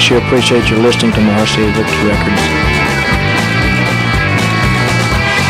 Sure 0.00 0.18
appreciate 0.18 0.68
your 0.70 0.78
listening 0.80 1.12
to 1.12 1.20
my 1.20 1.34
RCA 1.44 1.68
Victor 1.76 2.00
records. 2.08 2.42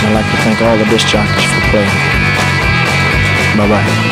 I'd 0.02 0.12
like 0.14 0.26
to 0.26 0.36
thank 0.42 0.60
all 0.60 0.76
the 0.76 0.84
disc 0.86 1.06
jockeys 1.06 1.46
for 1.46 1.60
playing. 1.70 1.88
Bye 3.56 3.68
bye. 3.68 4.10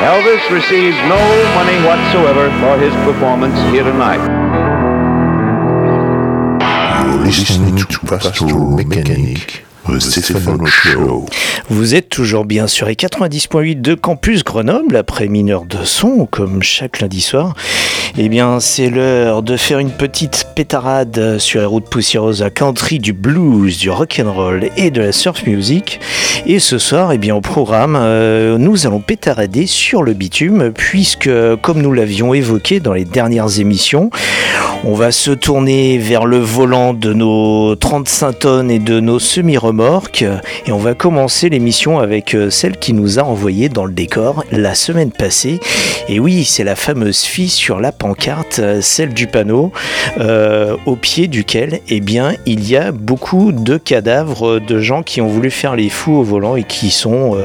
Elvis 0.00 0.42
receives 0.50 0.96
no 1.06 1.20
money 1.54 1.76
whatsoever 1.86 2.50
for 2.58 2.76
his 2.78 2.92
performance 3.04 3.54
here 3.70 3.84
tonight. 3.84 4.20
You're 7.06 7.24
listening 7.24 7.76
to 7.76 7.98
Pastoral 8.06 8.70
Mechanic, 8.76 9.64
the 9.86 10.00
Stefano 10.00 10.66
Show. 10.66 11.26
Vous 11.68 11.94
êtes 11.94 12.09
toujours 12.10 12.44
bien 12.44 12.66
sur 12.66 12.88
les 12.88 12.96
90.8 12.96 13.80
de 13.80 13.94
Campus 13.94 14.42
Grenoble, 14.42 14.96
après 14.96 15.28
mineur 15.28 15.64
de 15.64 15.84
son, 15.84 16.26
comme 16.26 16.60
chaque 16.62 17.00
lundi 17.00 17.20
soir. 17.20 17.54
Eh 18.18 18.28
bien, 18.28 18.58
c'est 18.58 18.90
l'heure 18.90 19.42
de 19.42 19.56
faire 19.56 19.78
une 19.78 19.92
petite 19.92 20.48
pétarade 20.56 21.38
sur 21.38 21.60
les 21.60 21.66
routes 21.66 21.88
poussiéreuses 21.88 22.42
à 22.42 22.50
country, 22.50 22.98
du 22.98 23.12
blues, 23.12 23.78
du 23.78 23.88
rock'n'roll 23.88 24.68
et 24.76 24.90
de 24.90 25.00
la 25.00 25.12
surf 25.12 25.46
music. 25.46 26.00
Et 26.46 26.58
ce 26.58 26.78
soir, 26.78 27.12
eh 27.12 27.18
bien, 27.18 27.36
au 27.36 27.40
programme, 27.40 27.96
euh, 27.96 28.58
nous 28.58 28.86
allons 28.86 29.00
pétarader 29.00 29.66
sur 29.66 30.02
le 30.02 30.12
bitume, 30.12 30.72
puisque, 30.72 31.30
comme 31.62 31.80
nous 31.80 31.92
l'avions 31.92 32.34
évoqué 32.34 32.80
dans 32.80 32.92
les 32.92 33.04
dernières 33.04 33.60
émissions, 33.60 34.10
on 34.82 34.94
va 34.94 35.12
se 35.12 35.30
tourner 35.30 35.98
vers 35.98 36.26
le 36.26 36.38
volant 36.38 36.94
de 36.94 37.12
nos 37.12 37.76
35 37.76 38.38
tonnes 38.38 38.70
et 38.70 38.78
de 38.78 38.98
nos 38.98 39.18
semi-remorques, 39.18 40.24
et 40.66 40.72
on 40.72 40.78
va 40.78 40.94
commencer 40.94 41.48
l'émission 41.48 41.99
avec 42.00 42.34
euh, 42.34 42.50
celle 42.50 42.76
qui 42.76 42.92
nous 42.92 43.18
a 43.18 43.22
envoyé 43.22 43.68
dans 43.68 43.84
le 43.84 43.92
décor 43.92 44.44
la 44.50 44.74
semaine 44.74 45.12
passée. 45.12 45.60
Et 46.08 46.18
oui, 46.18 46.44
c'est 46.44 46.64
la 46.64 46.76
fameuse 46.76 47.22
fille 47.22 47.48
sur 47.48 47.80
la 47.80 47.92
pancarte, 47.92 48.58
euh, 48.58 48.80
celle 48.80 49.14
du 49.14 49.26
panneau, 49.26 49.72
euh, 50.18 50.76
au 50.86 50.96
pied 50.96 51.28
duquel, 51.28 51.80
eh 51.88 52.00
bien, 52.00 52.34
il 52.46 52.68
y 52.68 52.76
a 52.76 52.92
beaucoup 52.92 53.52
de 53.52 53.76
cadavres 53.76 54.58
de 54.58 54.80
gens 54.80 55.02
qui 55.02 55.20
ont 55.20 55.28
voulu 55.28 55.50
faire 55.50 55.76
les 55.76 55.88
fous 55.88 56.14
au 56.14 56.22
volant 56.22 56.56
et 56.56 56.64
qui 56.64 56.90
sont 56.90 57.36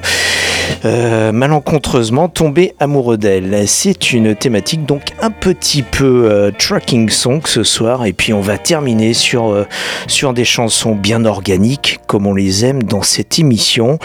euh, 0.86 1.31
malencontreusement 1.31 2.30
tombés 2.30 2.76
amoureux 2.80 3.18
d'elle. 3.18 3.68
C'est 3.68 4.12
une 4.12 4.36
thématique 4.36 4.86
donc 4.86 5.02
un 5.22 5.31
petit 5.31 5.81
peu 5.81 6.30
euh, 6.30 6.52
tracking 6.58 7.09
song 7.09 7.42
ce 7.46 7.64
soir, 7.64 8.06
et 8.06 8.14
puis 8.14 8.34
on 8.34 8.42
va 8.42 8.58
terminer 8.58 9.14
sur, 9.14 9.52
euh, 9.52 9.66
sur 10.08 10.34
des 10.34 10.46
chansons 10.46 10.96
bien 10.96 11.26
organiques, 11.26 12.00
comme 12.08 12.28
on 12.28 12.34
les 12.34 12.66
aime 12.66 12.84
dans 12.84 13.02
cette 13.02 13.40
émission, 13.40 14.00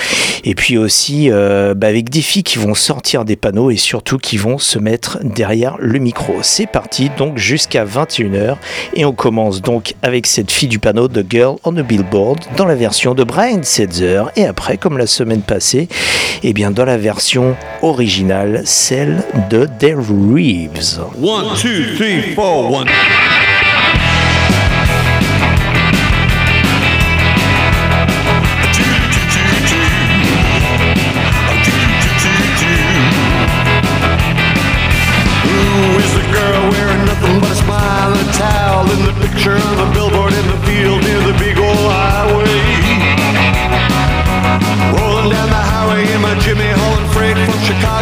et 0.44 0.54
puis 0.54 0.78
aussi 0.78 1.30
bah, 1.30 1.86
avec 1.86 2.08
des 2.08 2.22
filles 2.22 2.42
qui 2.42 2.58
vont 2.58 2.74
sortir 2.74 3.24
des 3.24 3.36
panneaux 3.36 3.70
et 3.70 3.76
surtout 3.76 4.18
qui 4.18 4.36
vont 4.36 4.58
se 4.58 4.78
mettre 4.78 5.18
derrière 5.22 5.76
le 5.78 5.98
micro. 5.98 6.34
C'est 6.42 6.66
parti 6.66 7.10
donc 7.16 7.36
jusqu'à 7.36 7.84
21h, 7.84 8.56
et 8.94 9.04
on 9.04 9.12
commence 9.12 9.60
donc 9.60 9.94
avec 10.02 10.26
cette 10.26 10.50
fille 10.50 10.68
du 10.68 10.78
panneau 10.78 11.08
de 11.08 11.24
Girl 11.28 11.56
on 11.64 11.72
the 11.72 11.82
Billboard 11.86 12.38
dans 12.56 12.66
la 12.66 12.74
version 12.74 13.14
de 13.14 13.24
Brian 13.24 13.62
Setzer, 13.62 14.24
et 14.36 14.46
après, 14.46 14.76
comme 14.76 14.98
la 14.98 15.06
semaine 15.06 15.42
passée, 15.42 15.88
bien 16.52 16.70
dans 16.70 16.84
la 16.84 16.96
version 16.96 17.56
originale, 17.82 18.62
celle 18.64 19.22
de 19.50 19.68
Dale 19.78 19.98
Reeves. 19.98 21.00
One, 21.20 21.56
two, 21.56 21.96
three, 21.96 22.34
four, 22.34 22.70
one. 22.70 22.88
Who 35.44 35.98
is 35.98 36.14
the 36.14 36.22
girl 36.32 36.70
wearing 36.70 37.04
nothing 37.04 37.40
but 37.40 37.50
a 39.96 39.99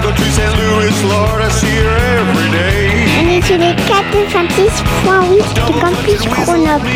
Chicago 0.09 0.25
to 0.25 0.33
St. 0.33 0.57
Louis, 0.57 1.05
Lord, 1.05 1.43
I 1.43 1.49
see 1.51 1.67
her 1.67 1.97
every 2.19 2.51
day. 2.51 2.89
On 3.21 3.29
est 3.29 3.43
sur 3.43 3.59
les 3.59 3.75
426.8 3.75 5.55
de 5.55 5.81
Campus 5.81 6.23
Grenoble. 6.29 6.89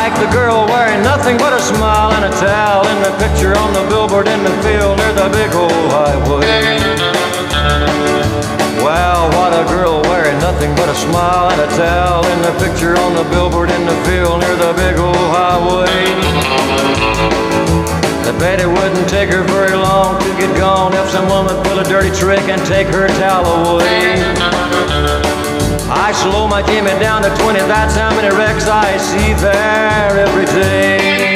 Like 0.00 0.16
the 0.16 0.32
girl 0.32 0.64
wearing 0.64 1.02
nothing 1.02 1.36
but 1.36 1.52
a 1.52 1.60
smile 1.60 2.12
and 2.16 2.24
a 2.24 2.32
towel 2.40 2.88
in 2.88 3.02
the 3.04 3.12
picture 3.20 3.52
on 3.52 3.70
the 3.74 3.84
billboard 3.92 4.28
in 4.28 4.42
the 4.42 4.56
field 4.64 4.96
near 4.96 5.12
the 5.12 5.28
big 5.28 5.52
old 5.52 5.76
highway. 5.92 6.80
Wow, 8.80 9.28
what 9.36 9.52
a 9.52 9.62
girl 9.68 10.00
wearing 10.08 10.38
nothing 10.40 10.74
but 10.74 10.88
a 10.88 10.94
smile 10.94 11.52
and 11.52 11.60
a 11.60 11.68
towel 11.76 12.24
in 12.32 12.40
the 12.40 12.54
picture 12.64 12.96
on 12.96 13.12
the 13.12 13.24
billboard 13.28 13.68
in 13.68 13.84
the 13.84 13.96
field 14.08 14.40
near 14.40 14.56
the 14.56 14.72
big 14.72 14.96
old 14.96 15.26
highway. 15.36 15.92
I 18.24 18.32
bet 18.40 18.58
it 18.58 18.68
wouldn't 18.68 19.06
take 19.06 19.28
her 19.28 19.44
very 19.52 19.76
long 19.76 20.18
to 20.18 20.30
get 20.40 20.48
gone 20.56 20.94
if 20.94 21.10
some 21.10 21.28
woman 21.28 21.62
pull 21.64 21.78
a 21.78 21.84
dirty 21.84 22.08
trick 22.16 22.48
and 22.48 22.64
take 22.64 22.86
her 22.88 23.06
towel 23.20 23.76
away. 23.76 24.79
I 25.90 26.12
slow 26.12 26.46
my 26.46 26.62
Jimmy 26.62 26.94
down 27.00 27.22
to 27.22 27.30
20, 27.42 27.58
that's 27.66 27.96
how 27.96 28.14
many 28.14 28.30
wrecks 28.36 28.68
I 28.68 28.96
see 28.96 29.34
there 29.34 30.18
every 30.18 30.46
day. 30.46 31.34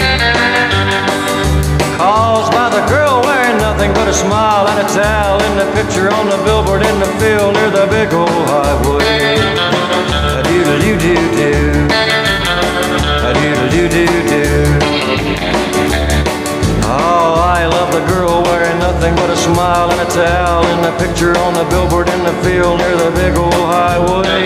Caused 1.99 2.53
by 2.53 2.71
the 2.71 2.87
girl 2.87 3.21
wearing 3.23 3.59
nothing 3.59 3.93
but 3.95 4.07
a 4.09 4.13
smile 4.15 4.69
and 4.69 4.87
a 4.87 4.89
towel 4.95 5.43
in 5.43 5.59
the 5.59 5.67
picture 5.75 6.09
on 6.11 6.29
the 6.29 6.39
billboard 6.45 6.83
in 6.83 6.99
the 7.01 7.11
field 7.19 7.55
near 7.55 7.71
the 7.71 7.87
big 7.91 8.15
old 8.15 8.31
highway. 8.47 9.39
Doodle 10.47 10.79
doo 10.79 10.99
doo 11.03 11.19
doo. 11.35 11.89
Doodle 13.35 13.69
doo 13.71 13.89
doo 13.89 14.23
doo. 14.29 14.84
Oh, 16.87 17.41
I 17.41 17.65
love 17.65 17.91
the 17.93 18.05
girl 18.13 18.43
wearing 18.45 18.79
nothing 18.79 19.15
but 19.17 19.31
a 19.31 19.37
smile 19.37 19.91
and 19.91 20.01
a 20.01 20.05
towel 20.13 20.67
in 20.69 20.83
the 20.85 20.93
picture 21.01 21.33
on 21.39 21.55
the 21.55 21.65
billboard 21.73 22.09
in 22.09 22.23
the 22.23 22.33
field 22.45 22.79
near 22.79 22.97
the 22.97 23.11
big 23.17 23.35
old 23.41 23.55
highway. 23.55 24.45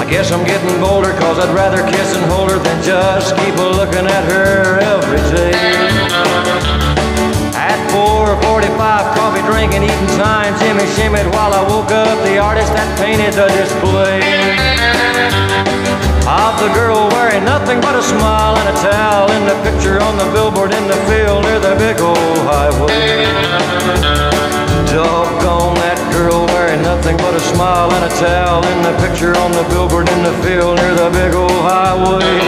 I 0.00 0.06
guess 0.08 0.32
I'm 0.32 0.44
getting 0.46 0.80
bolder 0.80 1.12
cause 1.20 1.38
I'd 1.38 1.54
rather 1.54 1.82
kiss 1.84 2.16
and 2.16 2.24
hold 2.32 2.50
her 2.50 2.58
than 2.58 2.82
just 2.82 3.36
keep 3.36 3.54
a 3.60 3.68
looking 3.76 4.06
at 4.08 4.24
her 4.24 4.80
every 4.80 5.20
day. 5.36 5.52
At 7.52 7.76
4.45, 7.92 8.72
coffee 9.20 9.44
drinking, 9.44 9.82
eating 9.84 10.16
time, 10.16 10.56
Jimmy 10.60 10.88
shimmied 10.96 11.28
while 11.34 11.52
I 11.52 11.60
woke 11.68 11.92
up 11.92 12.16
the 12.24 12.38
artist 12.38 12.72
that 12.72 12.88
painted 12.96 13.34
the 13.34 13.48
display. 13.52 14.24
Of 16.46 16.60
the 16.60 16.70
girl 16.78 17.08
wearing 17.10 17.44
nothing 17.44 17.80
but 17.80 17.96
a 17.96 18.02
smile 18.02 18.54
and 18.54 18.68
a 18.70 18.76
towel 18.80 19.28
in 19.32 19.42
the 19.50 19.58
picture 19.66 20.00
on 20.00 20.16
the 20.16 20.30
billboard 20.30 20.70
in 20.70 20.86
the 20.86 20.94
field 21.10 21.42
near 21.42 21.58
the 21.58 21.74
big 21.74 21.98
old 22.00 22.38
highway. 22.46 23.26
Doggone 24.94 25.74
that 25.82 25.98
girl 26.14 26.46
wearing 26.54 26.82
nothing 26.82 27.16
but 27.16 27.34
a 27.34 27.40
smile 27.40 27.90
and 27.90 28.04
a 28.06 28.12
towel 28.22 28.62
in 28.62 28.78
the 28.86 28.94
picture 29.02 29.34
on 29.42 29.50
the 29.50 29.66
billboard 29.74 30.08
in 30.08 30.22
the 30.22 30.34
field 30.46 30.78
near 30.78 30.94
the 30.94 31.10
big 31.10 31.34
old 31.34 31.50
highway. 31.66 32.38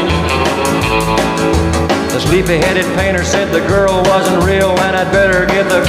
The 2.14 2.20
sleepy-headed 2.20 2.86
painter 2.94 3.24
said 3.24 3.50
the 3.50 3.66
girl 3.66 3.98
wasn't 4.06 4.44
real 4.44 4.78
and 4.78 4.94
I'd 4.94 5.10
better 5.10 5.44
get 5.44 5.66
the 5.66 5.82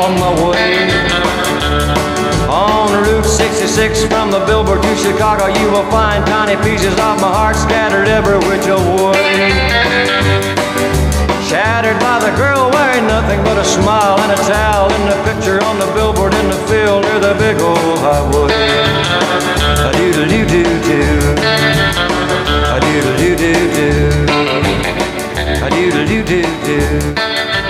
on 0.00 0.16
my 0.16 0.32
way. 0.48 2.19
On 2.50 2.90
Route 3.04 3.24
66 3.24 4.06
from 4.06 4.32
the 4.32 4.42
billboard 4.44 4.82
to 4.82 4.96
Chicago, 4.96 5.46
you 5.46 5.70
will 5.70 5.88
find 5.88 6.26
tiny 6.26 6.60
pieces 6.66 6.90
of 6.98 7.22
my 7.22 7.30
heart 7.30 7.54
scattered 7.54 8.08
every 8.08 8.38
which 8.50 8.66
way. 8.66 9.54
Shattered 11.46 12.00
by 12.00 12.18
the 12.18 12.34
girl 12.34 12.68
wearing 12.74 13.06
nothing 13.06 13.38
but 13.44 13.56
a 13.56 13.64
smile 13.64 14.18
and 14.18 14.32
a 14.32 14.40
towel 14.50 14.90
in 14.90 15.02
the 15.06 15.14
picture 15.22 15.62
on 15.62 15.78
the 15.78 15.86
billboard 15.94 16.34
in 16.34 16.48
the 16.50 16.58
field 16.66 17.02
near 17.06 17.20
the 17.20 17.38
big 17.38 17.56
old 17.62 17.98
highway. 18.02 18.50
A 19.86 19.92
doodle 19.94 20.26
doo 20.26 20.44
doo 20.50 20.66
doo. 20.90 21.38
A 22.66 22.80
doodle 22.82 23.14
doo 23.16 23.36
doo 23.38 23.62
doo. 23.78 24.26
A 25.62 25.70
doodle 25.70 26.04
doo 26.04 26.24
doo 26.24 26.42
doo. 26.66 27.69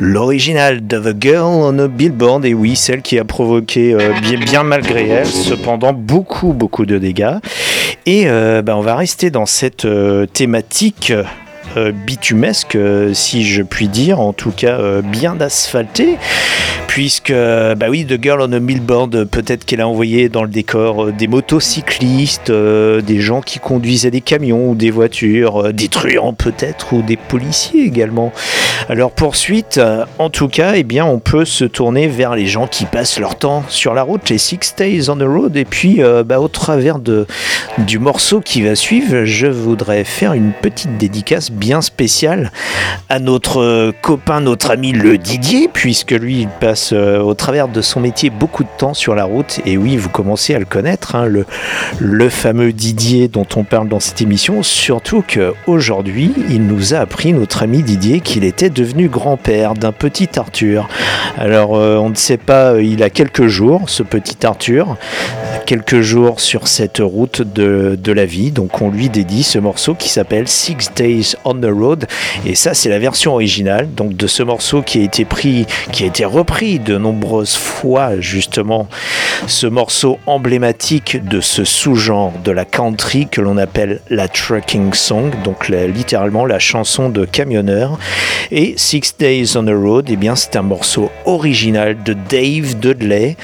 L'original 0.00 0.86
de 0.86 0.98
The 0.98 1.16
Girl 1.22 1.46
on 1.46 1.78
a 1.78 1.88
Billboard, 1.88 2.44
et 2.44 2.54
oui, 2.54 2.76
celle 2.76 3.02
qui 3.02 3.18
a 3.18 3.24
provoqué, 3.24 3.94
euh, 3.94 4.12
bien, 4.44 4.62
malgré 4.62 5.08
elle, 5.08 5.26
cependant 5.26 5.92
beaucoup, 5.92 6.52
beaucoup 6.52 6.84
de 6.84 6.98
dégâts. 6.98 7.38
Et 8.06 8.24
euh, 8.26 8.62
bah, 8.62 8.76
on 8.76 8.80
va 8.80 8.96
rester 8.96 9.30
dans 9.30 9.46
cette 9.46 9.84
euh, 9.84 10.26
thématique 10.26 11.12
bitumesque, 11.92 12.76
euh, 12.76 13.12
si 13.14 13.44
je 13.44 13.62
puis 13.62 13.88
dire, 13.88 14.20
en 14.20 14.32
tout 14.32 14.52
cas 14.52 14.78
euh, 14.78 15.02
bien 15.02 15.40
asphaltée, 15.40 16.16
puisque, 16.86 17.32
bah 17.32 17.86
oui, 17.88 18.06
The 18.06 18.22
Girl 18.22 18.40
on 18.40 18.52
a 18.52 18.60
Billboard, 18.60 19.14
euh, 19.14 19.24
peut-être 19.24 19.64
qu'elle 19.64 19.80
a 19.80 19.88
envoyé 19.88 20.28
dans 20.28 20.42
le 20.42 20.48
décor 20.48 21.06
euh, 21.06 21.12
des 21.12 21.26
motocyclistes, 21.26 22.50
euh, 22.50 23.00
des 23.00 23.20
gens 23.20 23.40
qui 23.40 23.58
conduisaient 23.58 24.12
des 24.12 24.20
camions 24.20 24.70
ou 24.70 24.74
des 24.74 24.90
voitures, 24.90 25.66
euh, 25.66 25.72
des 25.72 25.88
truands 25.88 26.34
peut-être, 26.34 26.92
ou 26.92 27.02
des 27.02 27.16
policiers 27.16 27.84
également. 27.84 28.32
Alors 28.88 29.10
poursuite, 29.10 29.78
euh, 29.78 30.04
en 30.18 30.30
tout 30.30 30.48
cas, 30.48 30.74
eh 30.76 30.84
bien, 30.84 31.04
on 31.04 31.18
peut 31.18 31.44
se 31.44 31.64
tourner 31.64 32.06
vers 32.06 32.36
les 32.36 32.46
gens 32.46 32.66
qui 32.66 32.84
passent 32.84 33.18
leur 33.18 33.36
temps 33.36 33.64
sur 33.68 33.94
la 33.94 34.02
route, 34.02 34.28
les 34.30 34.38
Six 34.38 34.74
Days 34.76 35.10
on 35.10 35.16
the 35.16 35.22
Road, 35.22 35.56
et 35.56 35.64
puis 35.64 36.02
euh, 36.02 36.22
bah, 36.22 36.40
au 36.40 36.48
travers 36.48 36.98
de, 36.98 37.26
du 37.78 37.98
morceau 37.98 38.40
qui 38.40 38.62
va 38.62 38.76
suivre, 38.76 39.24
je 39.24 39.46
voudrais 39.46 40.04
faire 40.04 40.32
une 40.34 40.52
petite 40.52 40.96
dédicace 40.96 41.50
spéciale 41.82 42.50
à 43.08 43.18
notre 43.18 43.92
copain, 44.02 44.40
notre 44.40 44.70
ami 44.70 44.92
le 44.92 45.18
Didier, 45.18 45.68
puisque 45.72 46.12
lui, 46.12 46.42
il 46.42 46.48
passe 46.48 46.92
euh, 46.92 47.18
au 47.20 47.34
travers 47.34 47.68
de 47.68 47.82
son 47.82 48.00
métier 48.00 48.30
beaucoup 48.30 48.64
de 48.64 48.68
temps 48.78 48.94
sur 48.94 49.14
la 49.14 49.24
route. 49.24 49.60
Et 49.66 49.76
oui, 49.76 49.96
vous 49.96 50.08
commencez 50.08 50.54
à 50.54 50.58
le 50.58 50.64
connaître, 50.64 51.14
hein, 51.14 51.26
le, 51.26 51.44
le 51.98 52.28
fameux 52.28 52.72
Didier 52.72 53.28
dont 53.28 53.46
on 53.56 53.64
parle 53.64 53.88
dans 53.88 54.00
cette 54.00 54.22
émission. 54.22 54.62
Surtout 54.62 55.22
qu'aujourd'hui, 55.26 56.32
il 56.48 56.66
nous 56.66 56.94
a 56.94 56.98
appris, 56.98 57.32
notre 57.32 57.62
ami 57.62 57.82
Didier, 57.82 58.20
qu'il 58.20 58.44
était 58.44 58.70
devenu 58.70 59.08
grand-père 59.08 59.74
d'un 59.74 59.92
petit 59.92 60.28
Arthur. 60.38 60.88
Alors, 61.36 61.76
euh, 61.76 61.96
on 61.96 62.10
ne 62.10 62.14
sait 62.14 62.36
pas, 62.36 62.80
il 62.80 63.02
a 63.02 63.10
quelques 63.10 63.46
jours, 63.46 63.88
ce 63.88 64.02
petit 64.02 64.46
Arthur, 64.46 64.96
quelques 65.66 66.00
jours 66.00 66.40
sur 66.40 66.68
cette 66.68 66.98
route 66.98 67.42
de 67.42 67.74
de, 67.96 68.12
la 68.12 68.24
vie. 68.24 68.50
Donc 68.50 68.80
on 68.80 68.90
lui 68.90 69.08
dédie 69.08 69.42
ce 69.42 69.58
morceau 69.58 69.94
qui 69.94 70.08
s'appelle 70.08 70.48
Six 70.48 70.90
Days 70.94 71.34
on 71.44 71.53
the 71.60 71.70
Road. 71.70 72.06
Et 72.46 72.54
ça, 72.54 72.74
c'est 72.74 72.88
la 72.88 72.98
version 72.98 73.32
originale 73.32 73.88
donc 73.94 74.16
de 74.16 74.26
ce 74.26 74.42
morceau 74.42 74.82
qui 74.82 75.00
a 75.00 75.02
été 75.02 75.24
pris, 75.24 75.66
qui 75.92 76.04
a 76.04 76.06
été 76.06 76.24
repris 76.24 76.78
de 76.78 76.96
nombreuses 76.96 77.56
fois 77.56 78.20
justement. 78.20 78.88
Ce 79.46 79.66
morceau 79.66 80.18
emblématique 80.26 81.22
de 81.24 81.40
ce 81.40 81.64
sous-genre 81.64 82.32
de 82.44 82.50
la 82.50 82.64
country 82.64 83.28
que 83.28 83.40
l'on 83.40 83.58
appelle 83.58 84.00
la 84.10 84.28
trucking 84.28 84.92
song, 84.94 85.30
donc 85.44 85.68
littéralement 85.68 86.46
la 86.46 86.58
chanson 86.58 87.08
de 87.08 87.24
camionneur. 87.24 87.98
Et 88.50 88.74
Six 88.76 89.14
Days 89.18 89.56
on 89.56 89.64
the 89.64 89.70
Road, 89.70 90.08
et 90.08 90.14
eh 90.14 90.16
bien 90.16 90.36
c'est 90.36 90.56
un 90.56 90.62
morceau 90.62 91.10
original 91.24 91.96
de 92.04 92.14
Dave 92.28 92.78
Dudley, 92.78 93.36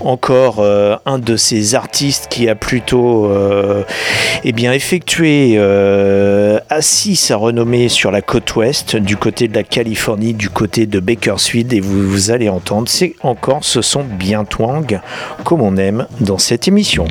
encore 0.00 0.60
euh, 0.60 0.96
un 1.06 1.18
de 1.18 1.36
ces 1.36 1.74
artistes 1.74 2.28
qui 2.28 2.48
a 2.48 2.54
plutôt 2.54 3.26
euh, 3.26 3.82
eh 4.44 4.52
bien, 4.52 4.72
effectué 4.72 5.54
euh, 5.56 6.58
assis 6.70 7.16
sa 7.16 7.36
renommée 7.36 7.57
sur 7.88 8.12
la 8.12 8.22
côte 8.22 8.54
ouest, 8.54 8.94
du 8.94 9.16
côté 9.16 9.48
de 9.48 9.54
la 9.54 9.64
Californie, 9.64 10.32
du 10.32 10.48
côté 10.48 10.86
de 10.86 11.00
Bakersfield, 11.00 11.72
et 11.72 11.80
vous, 11.80 12.30
allez 12.30 12.48
entendre, 12.48 12.88
c'est 12.88 13.16
encore 13.22 13.64
ce 13.64 13.82
son 13.82 14.04
bien 14.04 14.44
twang, 14.44 15.00
comme 15.44 15.62
on 15.62 15.76
aime 15.76 16.06
dans 16.20 16.38
cette 16.38 16.68
émission. 16.68 17.06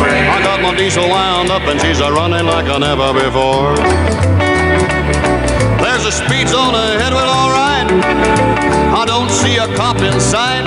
I 0.00 0.40
got 0.42 0.60
my 0.60 0.74
diesel 0.74 1.08
wound 1.08 1.50
up 1.50 1.62
and 1.62 1.80
she's 1.80 2.00
a 2.00 2.12
running 2.12 2.46
like 2.46 2.66
I 2.66 2.78
never 2.78 3.12
before. 3.12 3.76
There's 5.82 6.04
a 6.06 6.12
speed 6.12 6.48
zone 6.48 6.74
ahead, 6.74 7.12
well, 7.12 7.28
alright. 7.28 7.88
I 8.94 9.04
don't 9.06 9.30
see 9.30 9.56
a 9.56 9.66
cop 9.74 9.98
in 9.98 10.20
sight. 10.20 10.66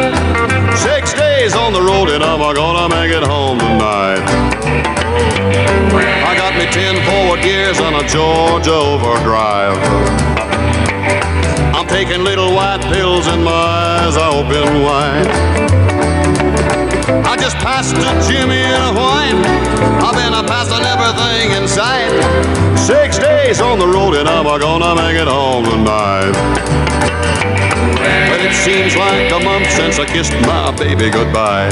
Six 0.78 1.14
days 1.14 1.54
on 1.56 1.74
the 1.74 1.82
road 1.82 2.10
and 2.10 2.24
I'm 2.24 2.40
gonna 2.40 2.90
make 2.90 3.12
it 3.12 3.24
home 3.24 3.60
tonight. 3.60 4.24
I 6.30 6.36
got 6.36 6.56
me 6.56 6.66
ten 6.72 6.96
forward 7.06 7.42
gears 7.42 7.80
on 7.80 7.94
a 7.96 8.08
Georgia 8.08 8.74
overdrive. 8.74 9.78
I'm 11.76 11.88
taking 11.88 12.24
little 12.24 12.54
white 12.54 12.82
pills 12.94 13.28
and 13.28 13.44
my 13.44 13.52
eyes 13.52 14.16
are 14.18 14.34
open 14.34 14.82
wide. 14.84 16.31
I 17.32 17.38
just 17.38 17.56
passed 17.64 17.96
a 17.96 18.12
Jimmy 18.28 18.60
and 18.60 18.84
a 18.84 18.92
wine. 18.92 19.40
I've 20.04 20.12
been 20.20 20.36
a 20.36 20.44
passing 20.44 20.84
everything 20.84 21.56
in 21.56 21.64
sight. 21.64 22.12
Six 22.76 23.18
days 23.24 23.62
on 23.62 23.80
the 23.80 23.88
road 23.88 24.20
and 24.20 24.28
I'm 24.28 24.44
gonna 24.44 24.92
make 25.00 25.16
it 25.16 25.32
home 25.32 25.64
tonight. 25.64 26.36
But 28.28 28.44
it 28.44 28.52
seems 28.52 29.00
like 29.00 29.32
a 29.32 29.40
month 29.40 29.72
since 29.72 29.96
I 29.96 30.04
kissed 30.12 30.36
my 30.44 30.76
baby 30.76 31.08
goodbye. 31.08 31.72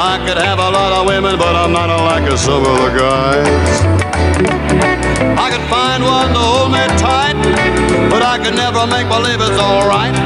I 0.00 0.16
could 0.24 0.40
have 0.40 0.56
a 0.56 0.70
lot 0.72 1.04
of 1.04 1.04
women, 1.04 1.36
but 1.36 1.52
I'm 1.52 1.76
not 1.76 1.92
like 2.08 2.24
some 2.38 2.64
of 2.64 2.76
the 2.80 2.90
guys. 2.96 3.76
I 5.36 5.52
could 5.52 5.66
find 5.68 6.00
one 6.00 6.32
to 6.32 6.40
hold 6.40 6.72
me 6.72 6.80
tight, 6.96 7.36
but 8.08 8.24
I 8.24 8.40
could 8.40 8.56
never 8.56 8.88
make 8.88 9.12
believe 9.12 9.44
it's 9.44 9.60
alright. 9.60 10.16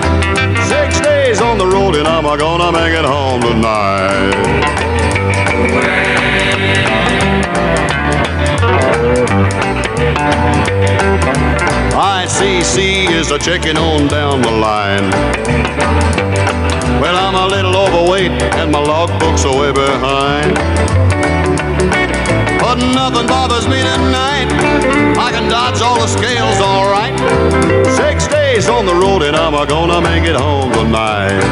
Six 0.71 1.01
days 1.03 1.16
on 1.41 1.59
the 1.59 1.67
road 1.67 1.97
and 1.97 2.07
I'm 2.07 2.25
gonna 2.39 2.73
make 2.73 2.93
it 2.93 3.05
home 3.05 3.41
tonight. 3.41 4.33
ICC 11.95 13.11
is 13.11 13.31
a 13.31 13.39
checking 13.39 13.77
on 13.77 14.09
down 14.09 14.41
the 14.41 14.51
line. 14.51 15.11
Well, 17.01 17.17
I'm 17.17 17.35
a 17.35 17.47
little 17.47 17.77
overweight 17.77 18.31
and 18.61 18.73
my 18.73 18.81
logbooks 18.81 19.45
are 19.45 19.59
way 19.59 19.73
behind. 19.73 20.55
But 22.61 22.77
nothing 22.95 23.27
bothers 23.27 23.67
me 23.69 23.81
tonight. 23.83 24.49
I 25.19 25.31
can 25.33 25.49
dodge 25.51 25.83
all 25.83 25.99
the 26.01 26.07
scales 26.07 26.61
all 26.61 26.91
right. 26.91 27.15
Six 27.97 28.27
days 28.57 28.71
on 28.71 28.87
the 28.87 28.95
road 28.95 29.23
and 29.23 29.37
I'm 29.37 29.53
gonna 29.69 30.01
make 30.01 30.25
it 30.25 30.35
home 30.35 30.73
tonight. 30.73 31.45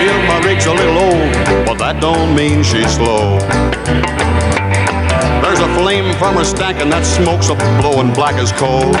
Well, 0.00 0.20
my 0.30 0.40
rig's 0.46 0.64
a 0.64 0.72
little 0.72 0.96
old, 0.96 1.30
but 1.66 1.76
that 1.76 2.00
don't 2.00 2.34
mean 2.34 2.62
she's 2.62 2.88
slow. 2.96 3.36
There's 5.44 5.60
a 5.60 5.68
flame 5.76 6.16
from 6.16 6.36
her 6.36 6.44
stack 6.44 6.80
and 6.80 6.90
that 6.90 7.04
smoke's 7.04 7.50
a 7.50 7.56
blowing 7.82 8.14
black 8.14 8.36
as 8.40 8.50
coal. 8.52 8.96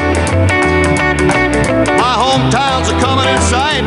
My 1.96 2.14
hometown's 2.20 2.92
a 2.92 2.96
coming 3.00 3.28
in 3.32 3.40
sight. 3.48 3.84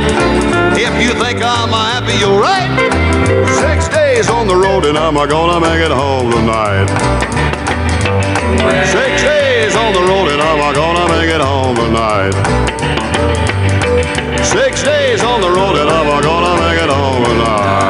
If 0.74 0.94
you 0.98 1.14
think 1.22 1.38
I'm 1.46 1.70
happy, 1.70 2.18
you're 2.18 2.42
right. 2.42 2.74
Six 3.62 3.94
days 3.94 4.28
on 4.28 4.48
the 4.48 4.56
road 4.56 4.86
and 4.86 4.98
I'm 4.98 5.14
gonna 5.14 5.62
make 5.62 5.86
it 5.86 5.94
home 5.94 6.32
tonight. 6.34 6.90
Six 8.90 9.22
days 9.22 9.43
on 9.76 9.94
the 9.94 10.02
road 10.02 10.30
and 10.30 10.42
I'm 10.42 10.74
gonna 10.74 11.08
make 11.10 11.30
it 11.30 11.42
home 11.42 11.76
tonight. 11.76 12.34
Six 14.44 14.84
days 14.84 15.24
on 15.24 15.42
the 15.42 15.50
road 15.50 15.78
and 15.78 15.90
I'm 15.90 16.22
gonna 16.22 16.56
make 16.62 16.80
it 16.84 16.90
home 16.90 17.24
tonight. 17.24 17.84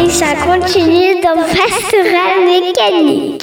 Et 0.00 0.10
ça 0.10 0.34
continue 0.44 1.20
dans 1.20 1.42
Pastoral 1.42 2.44
Mécanique. 2.46 3.42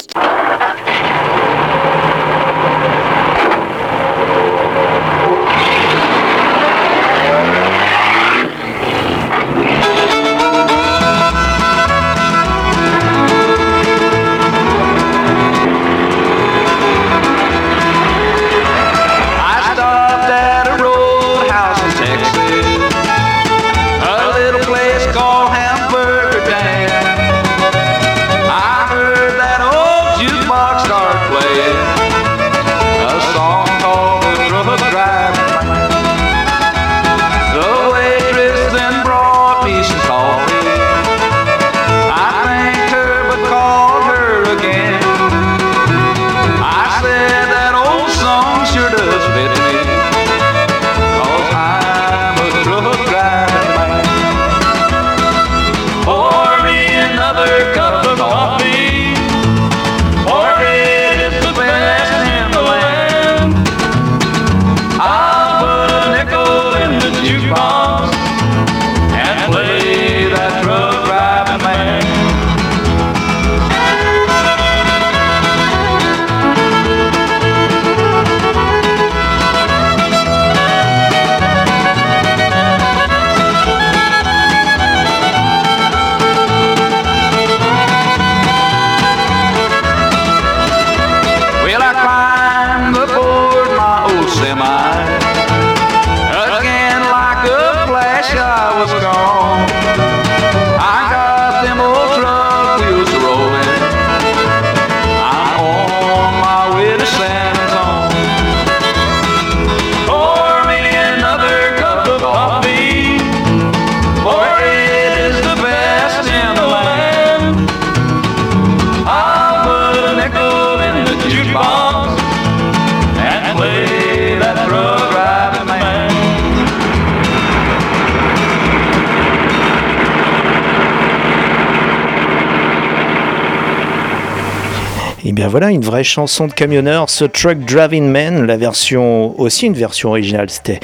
Voilà, 135.48 135.72
une 135.72 135.82
vraie 135.82 136.04
chanson 136.04 136.48
de 136.48 136.54
camionneur, 136.54 137.10
ce 137.10 137.26
Truck 137.26 137.60
Driving 137.60 138.10
Man, 138.10 138.46
la 138.46 138.58
version, 138.58 139.40
aussi 139.40 139.68
une 139.68 139.74
version 139.74 140.10
originale, 140.10 140.50
c'était 140.50 140.80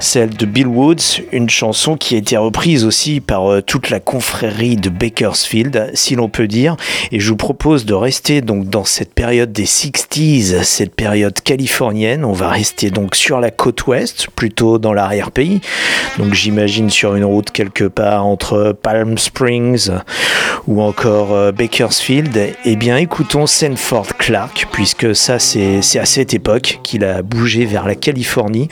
celle 0.00 0.30
de 0.30 0.46
Bill 0.46 0.66
Woods, 0.66 1.22
une 1.32 1.48
chanson 1.48 1.96
qui 1.96 2.14
a 2.14 2.18
été 2.18 2.36
reprise 2.36 2.84
aussi 2.84 3.20
par 3.20 3.50
euh, 3.50 3.62
toute 3.62 3.90
la 3.90 4.00
confrérie 4.00 4.76
de 4.76 4.90
Bakersfield, 4.90 5.90
si 5.94 6.14
l'on 6.14 6.28
peut 6.28 6.46
dire. 6.46 6.76
Et 7.12 7.20
je 7.20 7.30
vous 7.30 7.36
propose 7.36 7.86
de 7.86 7.94
rester 7.94 8.40
donc 8.40 8.68
dans 8.68 8.84
cette 8.84 9.14
période 9.14 9.52
des 9.52 9.64
60s, 9.64 10.62
cette 10.62 10.94
période 10.94 11.40
californienne. 11.40 12.24
On 12.24 12.32
va 12.32 12.48
rester 12.48 12.90
donc 12.90 13.16
sur 13.16 13.40
la 13.40 13.50
côte 13.50 13.86
ouest, 13.86 14.28
plutôt 14.36 14.78
dans 14.78 14.92
l'arrière-pays. 14.92 15.60
Donc 16.18 16.34
j'imagine 16.34 16.90
sur 16.90 17.14
une 17.14 17.24
route 17.24 17.50
quelque 17.50 17.84
part 17.84 18.26
entre 18.26 18.76
Palm 18.80 19.18
Springs 19.18 19.90
ou 20.66 20.82
encore 20.82 21.32
euh, 21.32 21.52
Bakersfield. 21.52 22.54
Eh 22.64 22.76
bien 22.76 22.96
écoutons 22.96 23.46
Sanford 23.46 24.08
Clark, 24.18 24.66
puisque 24.72 25.14
ça 25.14 25.38
c'est 25.38 25.80
c'est 25.82 25.98
à 25.98 26.06
cette 26.06 26.34
époque 26.34 26.80
qu'il 26.82 27.04
a 27.04 27.22
bougé 27.22 27.64
vers 27.64 27.86
la 27.86 27.94
Californie. 27.94 28.68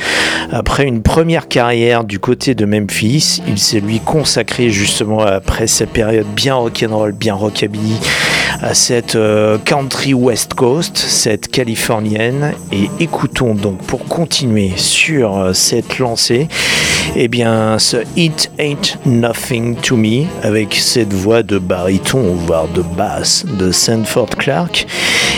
Après 0.50 0.85
une 0.85 1.02
première 1.02 1.13
carrière 1.49 2.02
du 2.02 2.18
côté 2.18 2.56
de 2.56 2.64
Memphis, 2.64 3.40
il 3.47 3.59
s'est 3.59 3.78
lui 3.78 4.00
consacré 4.00 4.71
justement 4.71 5.21
après 5.21 5.68
cette 5.68 5.90
période 5.90 6.26
bien 6.35 6.56
rock'n'roll, 6.56 7.12
bien 7.12 7.35
rockabilly, 7.35 7.97
à 8.61 8.75
cette 8.75 9.14
euh, 9.14 9.56
country 9.59 10.12
west 10.12 10.54
coast, 10.54 10.97
cette 10.97 11.49
californienne. 11.49 12.52
Et 12.73 12.90
écoutons 12.99 13.54
donc 13.54 13.78
pour 13.87 14.04
continuer 14.06 14.73
sur 14.76 15.38
euh, 15.38 15.52
cette 15.52 15.99
lancée, 16.00 16.49
eh 17.16 17.28
bien 17.28 17.78
ce 17.78 17.99
It 18.16 18.50
Ain't 18.59 18.99
Nothing 19.06 19.77
to 19.77 19.96
Me 19.96 20.24
avec 20.42 20.74
cette 20.74 21.12
voix 21.12 21.42
de 21.42 21.59
baryton 21.59 22.35
voire 22.35 22.68
de 22.68 22.83
basse 22.83 23.44
de 23.59 23.70
Sanford 23.72 24.31
Clark. 24.31 24.87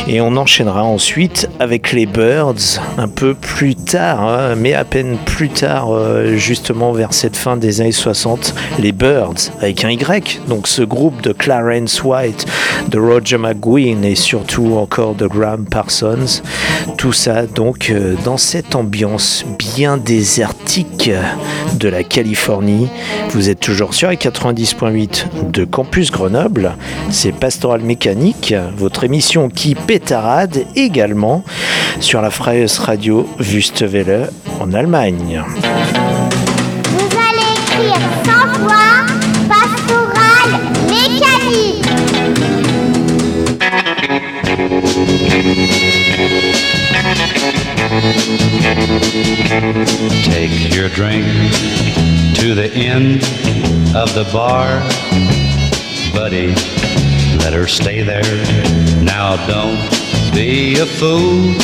Et 0.09 0.21
on 0.21 0.37
enchaînera 0.37 0.85
ensuite 0.85 1.49
avec 1.59 1.93
les 1.93 2.07
Birds 2.07 2.81
un 2.97 3.09
peu 3.09 3.35
plus 3.35 3.75
tard, 3.75 4.23
hein, 4.23 4.55
mais 4.57 4.73
à 4.73 4.85
peine 4.85 5.17
plus 5.25 5.49
tard, 5.49 5.89
euh, 5.91 6.37
justement 6.37 6.93
vers 6.93 7.13
cette 7.13 7.37
fin 7.37 7.57
des 7.57 7.81
années 7.81 7.91
60, 7.91 8.55
les 8.79 8.93
Birds 8.93 9.51
avec 9.61 9.85
un 9.85 9.91
Y, 9.91 10.41
donc 10.49 10.69
ce 10.69 10.83
groupe 10.83 11.23
de 11.23 11.33
Clarence 11.33 12.05
White, 12.05 12.47
de 12.89 12.99
Roger 12.99 13.39
McGuinn 13.39 14.05
et 14.05 14.15
surtout 14.15 14.77
encore 14.77 15.15
de 15.15 15.27
Graham 15.27 15.65
Parsons. 15.65 16.43
Tout 16.97 17.13
ça 17.13 17.47
donc 17.47 17.91
euh, 17.91 18.15
dans 18.25 18.37
cette 18.37 18.77
ambiance 18.77 19.45
bien 19.59 19.97
désertique 19.97 21.11
de 21.75 21.89
la 21.89 22.03
Californie. 22.03 22.89
Vous 23.31 23.49
êtes 23.49 23.61
toujours 23.61 23.95
sur 23.95 24.11
les 24.11 24.17
90.8 24.17 25.51
de 25.51 25.65
Campus 25.65 26.11
Grenoble. 26.11 26.77
C'est 27.11 27.33
Pastoral 27.33 27.83
Mécanique, 27.83 28.55
votre 28.77 29.05
émission 29.05 29.49
qui 29.49 29.75
pétarade 29.75 30.65
également 30.75 31.45
sur 32.01 32.21
la 32.23 32.31
Freies 32.31 32.67
Radio 32.79 33.29
Wüstewelle 33.39 34.31
en 34.61 34.73
Allemagne. 34.73 35.43
Take 50.25 50.75
your 50.75 50.89
drink 50.89 51.25
to 52.35 52.55
the 52.55 52.69
end 52.75 53.23
of 53.95 54.13
the 54.15 54.29
bar, 54.33 54.81
buddy. 56.13 56.49
Let 57.39 57.53
her 57.53 57.69
stay 57.69 58.03
there. 58.03 58.25
Now 59.05 59.37
don't 59.47 59.79
be 60.35 60.81
a 60.81 60.87
fool. 60.87 61.55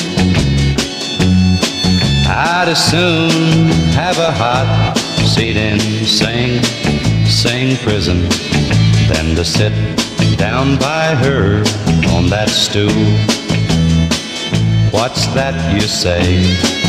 I'd 2.29 2.69
as 2.69 2.83
soon 2.91 3.69
have 3.95 4.19
a 4.19 4.31
hot 4.31 4.97
seat 5.27 5.57
in 5.57 5.81
Sing 6.07 6.63
Sing 7.27 7.77
prison 7.79 8.21
than 9.09 9.35
to 9.35 9.45
sit 9.45 9.73
down 10.39 10.79
by 10.79 11.17
her 11.17 11.65
on 12.15 12.29
that 12.29 12.49
stool. 12.49 12.89
What's 14.93 15.27
that 15.35 15.75
you 15.75 15.81
say? 15.81 16.82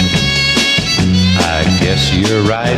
I 1.65 1.79
guess 1.79 2.13
you're 2.13 2.43
right. 2.43 2.77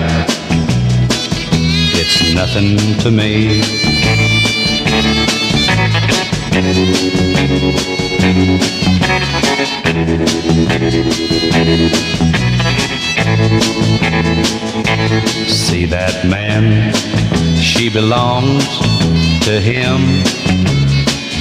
It's 1.98 2.36
nothing 2.36 2.78
to 3.00 3.10
me. 3.10 3.62
See 15.48 15.86
that 15.86 16.26
man? 16.30 16.94
She 17.58 17.90
belongs 17.90 18.68
to 19.46 19.60
him. 19.60 19.98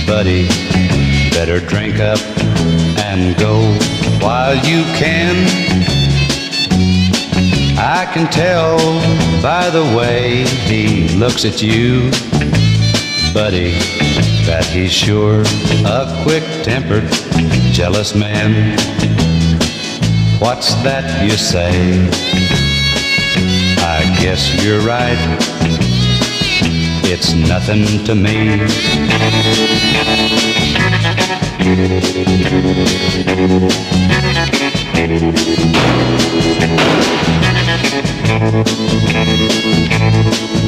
Buddy, 0.07 0.49
better 1.31 1.61
drink 1.61 2.01
up 2.01 2.21
and 2.99 3.37
go 3.37 3.61
while 4.25 4.57
you 4.57 4.85
can. 4.97 5.94
I 7.77 8.09
can 8.13 8.31
tell 8.31 8.79
by 9.43 9.69
the 9.71 9.83
way 9.97 10.45
he 10.45 11.09
looks 11.17 11.45
at 11.45 11.61
you, 11.61 12.11
buddy, 13.33 13.73
that 14.47 14.65
he's 14.65 14.93
sure 14.93 15.43
a 15.85 16.23
quick-tempered, 16.23 17.11
jealous 17.73 18.15
man. 18.15 18.79
What's 20.41 20.75
that 20.83 21.25
you 21.25 21.37
say? 21.37 22.09
I 23.83 24.03
guess 24.21 24.65
you're 24.65 24.81
right. 24.81 25.19
It's 27.07 27.35
nothing 27.35 28.05
to 28.05 28.15
me. 28.15 28.61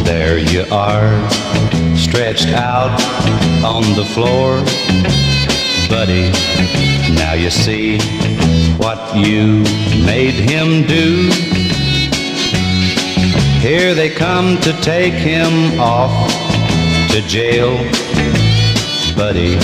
There 0.05 0.39
you 0.39 0.65
are, 0.73 1.11
stretched 1.97 2.49
out 2.49 3.01
on 3.65 3.83
the 3.95 4.05
floor. 4.15 4.61
Buddy, 5.89 6.31
now 7.15 7.35
you 7.35 7.51
see 7.51 7.99
what 8.77 9.17
you 9.17 9.63
made 10.05 10.35
him 10.35 10.87
do. 10.87 11.31
Here 13.61 13.95
they 13.95 14.11
come 14.11 14.61
to 14.63 14.73
take 14.81 15.15
him 15.15 15.81
off 15.81 16.13
to 17.11 17.21
jail, 17.23 17.77
buddy. 19.17 19.59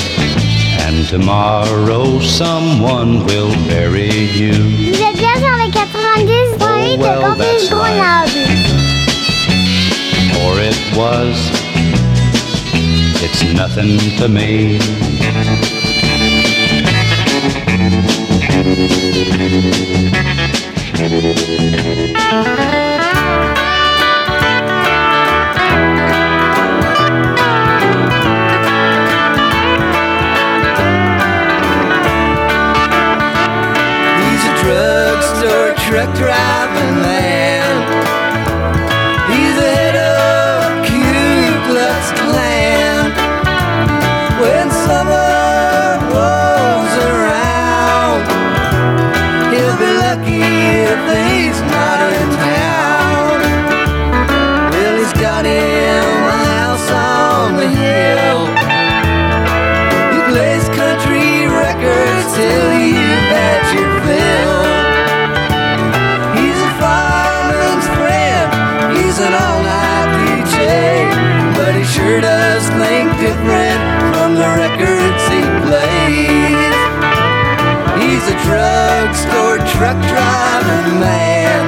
And 0.85 1.07
tomorrow 1.09 2.21
someone 2.21 3.25
will 3.27 3.53
bury 3.67 4.11
you. 4.11 4.53
Vous 4.93 5.03
êtes 5.03 5.17
bien 5.17 5.35
sur 5.37 5.57
les 5.65 5.71
90 5.71 6.59
de 6.59 6.62
well, 6.99 7.35
that's 7.37 7.69
Grenoble. 7.69 8.33
Or 10.43 10.59
it 10.61 10.77
was, 10.97 11.51
it's 13.23 13.43
nothing 13.55 13.99
to 14.19 14.29
me. 14.29 14.79
He's 34.23 34.45
a 34.45 34.55
drugstore 34.63 35.75
truck 35.77 36.15
driving 36.17 36.82
different 73.33 73.81
from 74.13 74.35
the 74.35 74.49
records 74.61 75.23
he 75.33 75.41
plays. 75.65 76.77
He's 78.01 78.25
a 78.29 78.37
drugstore 78.45 79.59
truck 79.73 79.99
driving 80.13 81.01
man. 81.01 81.63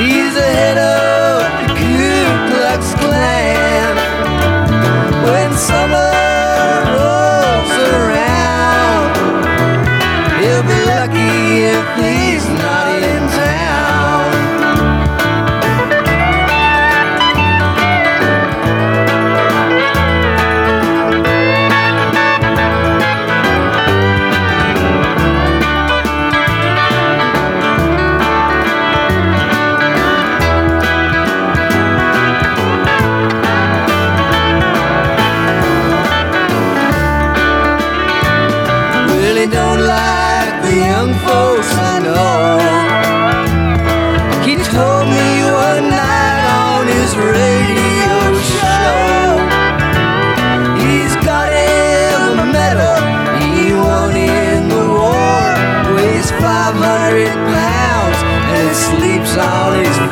He's 0.00 0.34
a 0.36 0.50
head 0.58 0.78
of 0.78 1.44
the 1.60 1.68
Ku 1.78 2.08
Klux 2.48 2.82
Klan. 3.00 3.94
When 5.28 5.50
summer 5.70 6.12
rolls 6.96 7.74
around, 7.92 9.12
he'll 10.40 10.66
be 10.72 10.80
lucky 10.94 11.34
if 11.76 11.86
he's 12.00 12.46
not 12.62 12.83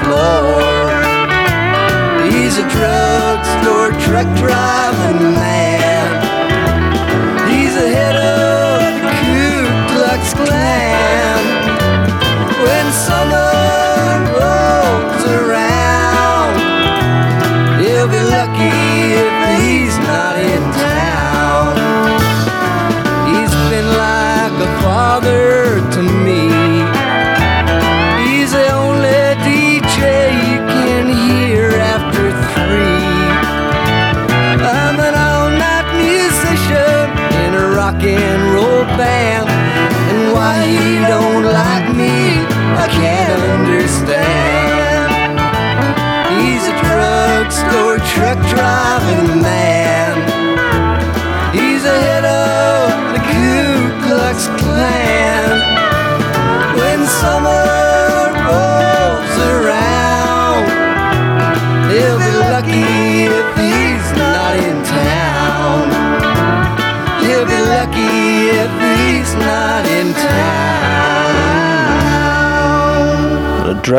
floor. 0.05 0.91
He's 2.31 2.59
a 2.59 2.67
drugstore 2.77 3.93
truck 4.05 4.29
driving 4.37 5.35
man. 5.35 6.09
He's 7.51 7.75
the 7.75 7.89
head 7.89 8.17
of 8.17 8.93
the 9.05 9.13
Ku 9.23 9.47
Klux 9.93 10.35
Klan. 10.35 11.41
When 12.65 12.87
summer 12.93 13.22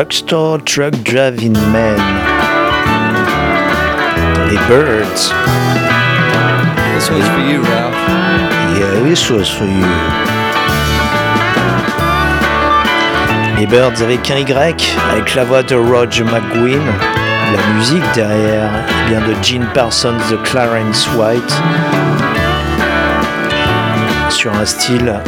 Drugstore 0.04 0.58
Truck 0.58 0.92
Driving 1.02 1.54
Man. 1.72 1.96
Les 4.50 4.58
Birds. 4.68 5.32
This 6.92 7.08
one's 7.08 7.26
for 7.28 7.40
you, 7.40 7.62
Ralph. 7.62 7.94
Yeah, 8.76 9.00
this 9.02 9.30
was 9.30 9.48
for 9.48 9.64
you. 9.64 9.86
Les 13.58 13.64
Birds 13.66 14.02
avec 14.02 14.30
un 14.30 14.40
Y, 14.40 14.94
avec 15.10 15.34
la 15.34 15.44
voix 15.44 15.62
de 15.62 15.74
Roger 15.74 16.24
McGuinn. 16.24 16.84
La 17.56 17.74
musique 17.74 18.04
derrière 18.14 18.70
vient 19.08 19.22
de 19.22 19.34
Gene 19.42 19.66
Parsons 19.72 20.18
de 20.30 20.36
Clarence 20.44 21.08
White. 21.16 21.62
Sur 24.28 24.52
un 24.52 24.66
style 24.66 25.18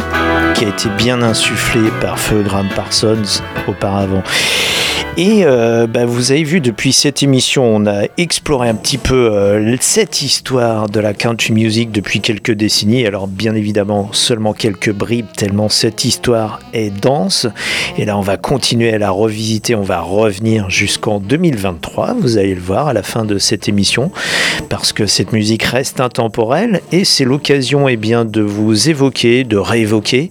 qui 0.57 0.65
a 0.65 0.69
été 0.69 0.89
bien 0.97 1.21
insufflé 1.21 1.81
par 2.01 2.17
Feu 2.17 2.41
Graham 2.41 2.67
Parsons 2.75 3.43
auparavant. 3.67 4.23
Et 5.19 5.45
euh, 5.45 5.87
bah, 5.87 6.05
vous 6.05 6.31
avez 6.31 6.43
vu 6.43 6.61
depuis 6.61 6.93
cette 6.93 7.23
émission, 7.23 7.65
on 7.65 7.87
a 7.87 8.03
exploré 8.17 8.69
un 8.69 8.75
petit 8.75 8.99
peu 8.99 9.31
euh, 9.33 9.75
cette 9.81 10.21
histoire 10.21 10.89
de 10.89 10.99
la 10.99 11.15
country 11.15 11.53
music 11.53 11.91
depuis 11.91 12.21
quelques 12.21 12.51
décennies. 12.51 13.03
Alors 13.07 13.27
bien 13.27 13.55
évidemment 13.55 14.09
seulement 14.11 14.53
quelques 14.53 14.91
bribes 14.91 15.25
tellement 15.35 15.69
cette 15.69 16.05
histoire 16.05 16.59
est 16.71 16.91
dense. 16.91 17.47
Et 17.97 18.05
là 18.05 18.15
on 18.15 18.21
va 18.21 18.37
continuer 18.37 18.93
à 18.93 18.99
la 18.99 19.09
revisiter, 19.09 19.73
on 19.73 19.81
va 19.81 20.01
revenir 20.01 20.69
jusqu'en 20.69 21.19
2023, 21.19 22.17
vous 22.19 22.37
allez 22.37 22.53
le 22.53 22.61
voir 22.61 22.87
à 22.87 22.93
la 22.93 23.01
fin 23.01 23.25
de 23.25 23.39
cette 23.39 23.67
émission, 23.67 24.11
parce 24.69 24.93
que 24.93 25.07
cette 25.07 25.31
musique 25.31 25.63
reste 25.63 25.99
intemporelle 25.99 26.81
et 26.91 27.05
c'est 27.05 27.25
l'occasion 27.25 27.87
eh 27.87 27.97
bien, 27.97 28.23
de 28.23 28.41
vous 28.41 28.87
évoquer, 28.87 29.45
de 29.45 29.57
réévoquer 29.57 30.29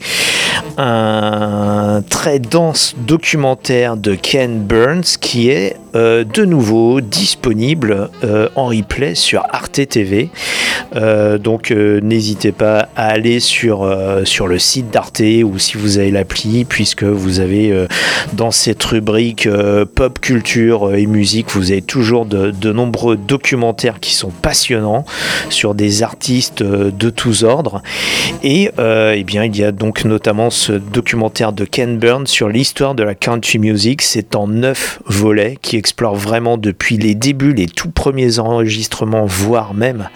un 0.78 2.02
très 2.08 2.38
dense 2.38 2.94
documentaire 2.98 3.96
de 3.96 4.14
Ken 4.14 4.60
Burns 4.60 5.16
qui 5.20 5.50
est 5.50 5.76
euh, 5.96 6.24
de 6.24 6.44
nouveau 6.44 7.00
disponible 7.00 8.10
euh, 8.22 8.50
en 8.54 8.66
replay 8.66 9.14
sur 9.14 9.44
Arte 9.48 9.80
TV. 9.88 10.28
Euh, 10.94 11.38
donc 11.38 11.70
n'hésitez 11.70 12.52
pas 12.52 12.90
à 12.96 13.06
aller 13.06 13.40
sur, 13.40 13.86
le 13.86 14.58
site 14.58 14.90
d'Arte 14.90 15.22
ou 15.44 15.58
si 15.58 15.78
vous 15.78 15.96
avez 15.96 16.10
l'appli, 16.10 16.66
puisque 16.66 17.04
vous 17.04 17.40
avez 17.40 17.86
dans 18.34 18.50
cette 18.50 18.82
rubrique 18.84 19.48
pop 19.94 20.20
culture 20.20 20.94
et 20.94 21.06
musique, 21.06 21.50
vous 21.50 21.72
avez 21.72 21.82
toujours 21.82 22.26
de, 22.26 22.72
nombreux 22.72 23.16
documentaires 23.16 24.00
qui 24.00 24.14
sont 24.14 24.30
passionnants 24.30 25.06
sur 25.48 25.74
des 25.74 26.02
artistes 26.02 26.62
de 26.62 27.10
tous 27.10 27.44
ordres. 27.44 27.82
Et 28.42 28.70
eh 28.78 29.24
bien, 29.24 29.44
il 29.44 29.56
y 29.56 29.64
a 29.64 29.72
donc 29.72 30.04
notamment 30.04 30.50
ce 30.50 30.72
documentaire 30.72 31.52
de 31.52 31.64
Ken 31.64 31.98
Burns 31.98 32.26
sur 32.26 32.48
l'histoire 32.48 32.94
de 32.94 33.02
la 33.02 33.14
country 33.14 33.58
music. 33.58 34.02
C'est 34.02 34.36
en 34.36 34.46
neuf 34.46 35.00
volets 35.06 35.56
qui 35.62 35.76
explore 35.86 36.16
vraiment 36.16 36.56
depuis 36.58 36.96
les 36.96 37.14
débuts, 37.14 37.54
les 37.54 37.68
tout 37.68 37.90
premiers 37.90 38.40
enregistrements, 38.40 39.24
voire 39.24 39.72
même 39.72 40.08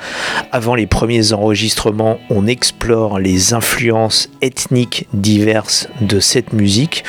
avant 0.50 0.74
les 0.74 0.88
premiers 0.88 1.32
enregistrements, 1.32 2.18
on 2.28 2.48
explore 2.48 3.20
les 3.20 3.54
influences 3.54 4.28
ethniques 4.42 5.06
diverses 5.14 5.88
de 6.00 6.18
cette 6.18 6.52
musique 6.52 7.04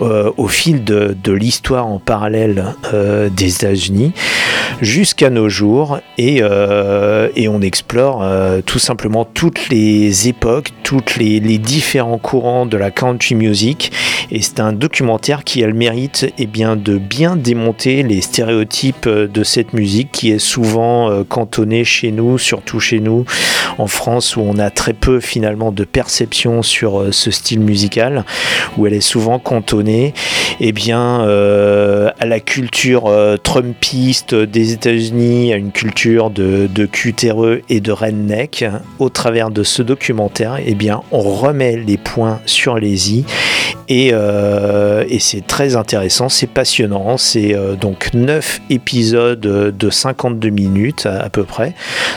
euh, 0.00 0.30
au 0.38 0.48
fil 0.48 0.84
de, 0.84 1.14
l'histoire 1.30 1.86
en 1.86 1.98
parallèle 1.98 2.64
euh, 2.94 3.28
des 3.28 3.56
États-Unis 3.56 4.12
jusqu'à 4.80 5.28
nos 5.28 5.50
jours. 5.50 5.98
Et, 6.16 6.38
euh, 6.40 7.28
on 7.50 7.62
explore 7.62 8.24
tout 8.66 8.78
simplement 8.78 9.24
toutes 9.24 9.70
les 9.70 10.28
époques, 10.28 10.70
toutes 10.82 11.16
les, 11.16 11.40
les 11.40 11.56
différents 11.56 12.18
courants 12.18 12.66
de 12.66 12.76
la 12.76 12.90
country 12.90 13.34
music. 13.34 13.90
Et 14.30 14.42
c'est 14.42 14.60
un 14.60 14.72
documentaire 14.72 15.44
qui 15.44 15.64
a 15.64 15.66
le 15.66 15.72
mérite 15.72 16.30
eh 16.36 16.46
bien, 16.46 16.76
de 16.76 16.98
bien 16.98 17.36
démonter 17.36 17.97
les 18.02 18.20
stéréotypes 18.20 19.06
euh, 19.06 19.26
de 19.26 19.42
cette 19.42 19.72
musique 19.72 20.10
qui 20.12 20.30
est 20.30 20.38
souvent 20.38 21.10
euh, 21.10 21.24
cantonnée 21.24 21.84
chez 21.84 22.10
nous, 22.10 22.38
surtout 22.38 22.80
chez 22.80 23.00
nous 23.00 23.24
en 23.78 23.86
France 23.86 24.36
où 24.36 24.40
on 24.40 24.58
a 24.58 24.70
très 24.70 24.92
peu 24.92 25.20
finalement 25.20 25.72
de 25.72 25.84
perception 25.84 26.62
sur 26.62 27.00
euh, 27.00 27.12
ce 27.12 27.30
style 27.30 27.60
musical, 27.60 28.24
où 28.76 28.86
elle 28.86 28.94
est 28.94 29.00
souvent 29.00 29.38
cantonnée 29.38 30.14
eh 30.60 30.72
bien, 30.72 31.20
à 31.20 32.26
la 32.26 32.40
culture 32.40 33.12
trumpiste 33.42 34.34
des 34.34 34.72
États-Unis, 34.72 35.52
à 35.52 35.56
une 35.56 35.70
culture 35.70 36.30
de, 36.30 36.68
de 36.72 36.86
cutéreux 36.86 37.62
et 37.68 37.80
de 37.80 37.92
redneck, 37.92 38.64
au 38.98 39.08
travers 39.08 39.50
de 39.50 39.62
ce 39.62 39.82
documentaire, 39.82 40.58
eh 40.64 40.74
bien, 40.74 41.02
on 41.12 41.20
remet 41.20 41.76
les 41.76 41.96
points 41.96 42.40
sur 42.44 42.76
les 42.76 43.12
i 43.12 43.24
et, 43.88 44.12
c'est 45.18 45.46
très 45.46 45.76
intéressant, 45.76 46.28
c'est 46.28 46.46
passionnant. 46.46 47.16
C'est 47.16 47.54
donc 47.80 48.10
9 48.14 48.60
épisodes 48.70 49.40
de 49.40 49.90
52 49.90 50.50
minutes 50.50 51.06
à, 51.06 51.28
peu 51.30 51.44
près. 51.44 51.74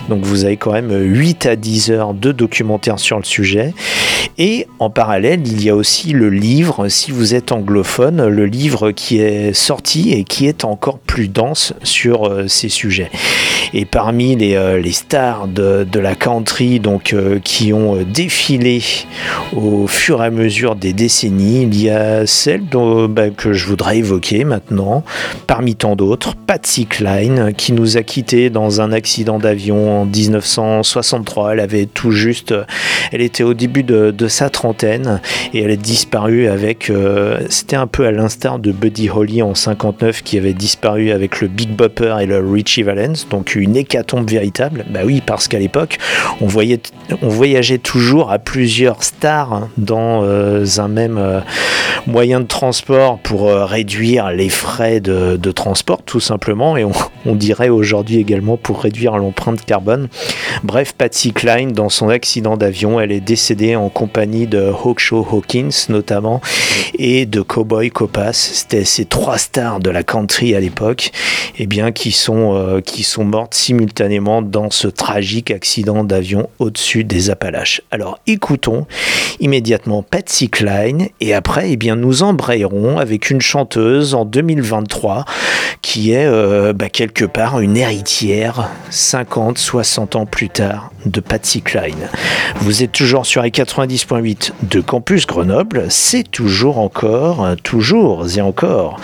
Donc 0.10 0.24
vous 0.24 0.46
avez 0.46 0.58
quand 0.58 0.74
même 0.74 0.92
8 0.92 1.46
à 1.46 1.56
10 1.56 1.92
heures 1.92 2.14
de 2.14 2.32
documentaire 2.32 3.00
sur 3.00 3.18
le 3.18 3.24
sujet. 3.24 3.74
Et 4.38 4.68
en 4.80 4.90
parallèle, 4.90 5.42
il 5.46 5.64
y 5.64 5.70
a 5.70 5.76
aussi 5.76 6.14
le 6.14 6.30
livre, 6.30 6.88
si 6.88 7.12
vous 7.12 7.36
êtes 7.36 7.52
anglophone, 7.52 8.28
le 8.28 8.46
livre 8.46 8.92
qui 8.92 9.20
est 9.20 9.54
sorti 9.54 10.14
et 10.14 10.24
qui 10.24 10.48
est 10.48 10.66
encore 10.66 11.00
plus 11.00 11.28
dense 11.28 11.74
sur 11.84 12.28
euh, 12.28 12.48
ces 12.48 12.70
sujets. 12.70 13.10
Et 13.74 13.86
parmi 13.86 14.36
les, 14.36 14.56
euh, 14.56 14.80
les 14.80 14.92
stars 14.92 15.48
de, 15.48 15.88
de 15.90 16.00
la 16.00 16.16
country 16.16 16.80
donc, 16.80 17.14
euh, 17.14 17.40
qui 17.40 17.72
ont 17.72 17.98
défilé 18.04 18.82
au 19.56 19.88
fur 19.88 20.22
et 20.22 20.28
à 20.28 20.30
mesure 20.30 20.76
des 20.76 20.94
décennies, 20.94 21.64
il 21.64 21.82
y 21.82 21.90
a 21.90 22.26
celle 22.26 22.66
dont, 22.66 23.08
bah, 23.08 23.30
que 23.30 23.54
je 23.54 23.66
voudrais 23.66 23.98
évoquer 23.98 24.44
maintenant, 24.44 25.04
parmi 25.52 25.76
tant 25.76 25.98
d'autres, 25.98 26.34
Patsy 26.48 26.86
Cline, 26.86 27.52
qui 27.58 27.74
nous 27.74 27.98
a 27.98 28.04
quittés 28.04 28.50
dans 28.50 28.80
un 28.80 28.94
accident 28.94 29.38
d'avion 29.38 30.04
en 30.04 30.06
1963. 30.06 31.52
Elle 31.52 31.60
avait 31.60 31.88
tout 31.88 32.12
juste, 32.12 32.56
elle 33.12 33.20
était 33.20 33.44
au 33.44 33.54
début 33.54 33.84
de, 33.84 34.28
sa 34.30 34.50
trentaine 34.50 35.20
et 35.54 35.62
elle 35.62 35.72
est 35.72 35.76
disparue 35.76 36.48
avec, 36.48 36.90
euh, 36.90 37.42
c'était 37.50 37.76
un 37.76 37.88
peu 37.88 38.06
à 38.06 38.14
l'instar 38.14 38.60
de 38.60 38.72
Buddy 38.72 39.10
Holly 39.10 39.42
en 39.42 39.54
59 39.54 40.22
qui 40.22 40.38
avait 40.38 40.54
disparu 40.54 41.12
avec 41.12 41.42
le 41.42 41.50
Big 41.50 41.72
Bopper 41.72 42.16
et 42.22 42.26
le 42.26 42.40
Richie 42.40 42.84
Valens, 42.84 43.28
donc 43.30 43.56
une 43.56 43.76
hécatombe 43.76 44.30
véritable. 44.30 44.86
Bah 44.90 45.02
oui, 45.04 45.22
parce 45.26 45.50
qu'à 45.50 45.60
l'époque, 45.60 45.98
on, 46.40 46.48
voyait, 46.48 46.80
on 47.22 47.28
voyageait 47.28 47.78
toujours 47.78 48.32
à 48.32 48.40
plusieurs 48.40 49.04
stars 49.04 49.68
dans 49.78 50.24
euh, 50.24 50.64
un 50.78 50.88
même 50.88 51.18
euh, 51.18 51.42
moyen 52.08 52.40
de 52.40 52.46
transport 52.46 53.20
pour 53.20 53.48
euh, 53.48 53.66
réduire 53.66 54.32
les 54.32 54.50
frais 54.50 55.00
de, 55.00 55.38
de 55.42 55.52
transport, 55.52 56.04
tout 56.04 56.20
simplement, 56.20 56.78
et 56.78 56.86
on, 56.86 57.36
dirait 57.36 57.70
aujourd'hui 57.70 58.18
également 58.18 58.58
pour 58.58 58.82
réduire 58.82 59.18
l'empreinte 59.18 59.66
carbone. 59.66 60.08
Bref, 60.64 60.94
Patsy 60.94 61.34
Cline, 61.34 61.72
dans 61.72 61.90
son 61.90 62.10
accident 62.10 62.58
d'avion, 62.58 63.00
elle 63.00 63.12
est 63.12 63.22
décédée 63.22 63.76
en 63.76 63.90
compagnie 63.90 64.48
de 64.48 64.72
Hawkshaw 64.72 65.28
Hawkins 65.32 65.70
notamment 65.90 66.42
et 66.98 67.26
de 67.26 67.42
Cowboy 67.42 67.90
Copas. 67.90 68.34
C'était 68.34 68.86
ces 68.86 69.06
trois 69.06 69.38
stars 69.38 69.80
de 69.80 69.90
la 69.90 70.04
country 70.04 70.56
à 70.56 70.60
l'époque, 70.60 71.12
et 71.58 71.68
bien 71.68 71.92
qui 71.92 72.12
sont 72.12 72.56
euh, 72.56 72.82
qui 72.82 73.04
sont 73.04 73.24
mortes 73.24 73.54
simultanément 73.54 74.42
dans 74.42 74.70
ce 74.70 74.88
tragique 74.88 75.52
accident 75.52 76.04
d'avion 76.04 76.50
au-dessus 76.60 77.04
des 77.04 77.30
Appalaches. 77.30 77.82
Alors 77.92 78.20
écoutons 78.28 78.86
immédiatement 79.40 80.04
Patsy 80.04 80.50
Cline 80.50 81.08
et 81.20 81.34
après, 81.34 81.72
eh 81.72 81.78
bien 81.78 81.96
nous 81.96 82.24
embrayerons 82.24 82.98
avec 82.98 83.30
une 83.30 83.42
chanteuse 83.42 84.14
en 84.14 84.26
2023 84.26 85.26
qui 85.82 86.12
est 86.12 86.26
euh, 86.26 86.74
bah, 86.74 86.90
quelque 86.90 87.26
part 87.26 87.60
une 87.60 87.78
héritière 87.78 88.70
50, 88.90 89.58
60 89.58 90.16
ans 90.16 90.26
plus 90.26 90.50
tard 90.50 90.92
de 91.06 91.20
Patsy 91.20 91.62
Cline. 91.62 92.10
Vous 92.58 92.84
êtes 92.84 92.92
toujours 92.92 93.26
sur 93.26 93.42
les 93.42 93.50
90.8 93.50 94.52
de 94.64 94.82
Campus 94.82 95.26
Grenoble, 95.26 95.86
c'est 95.90 96.30
toujours 96.30 96.78
encore, 96.78 97.56
toujours 97.64 98.28
et 98.36 98.42
encore 98.42 99.00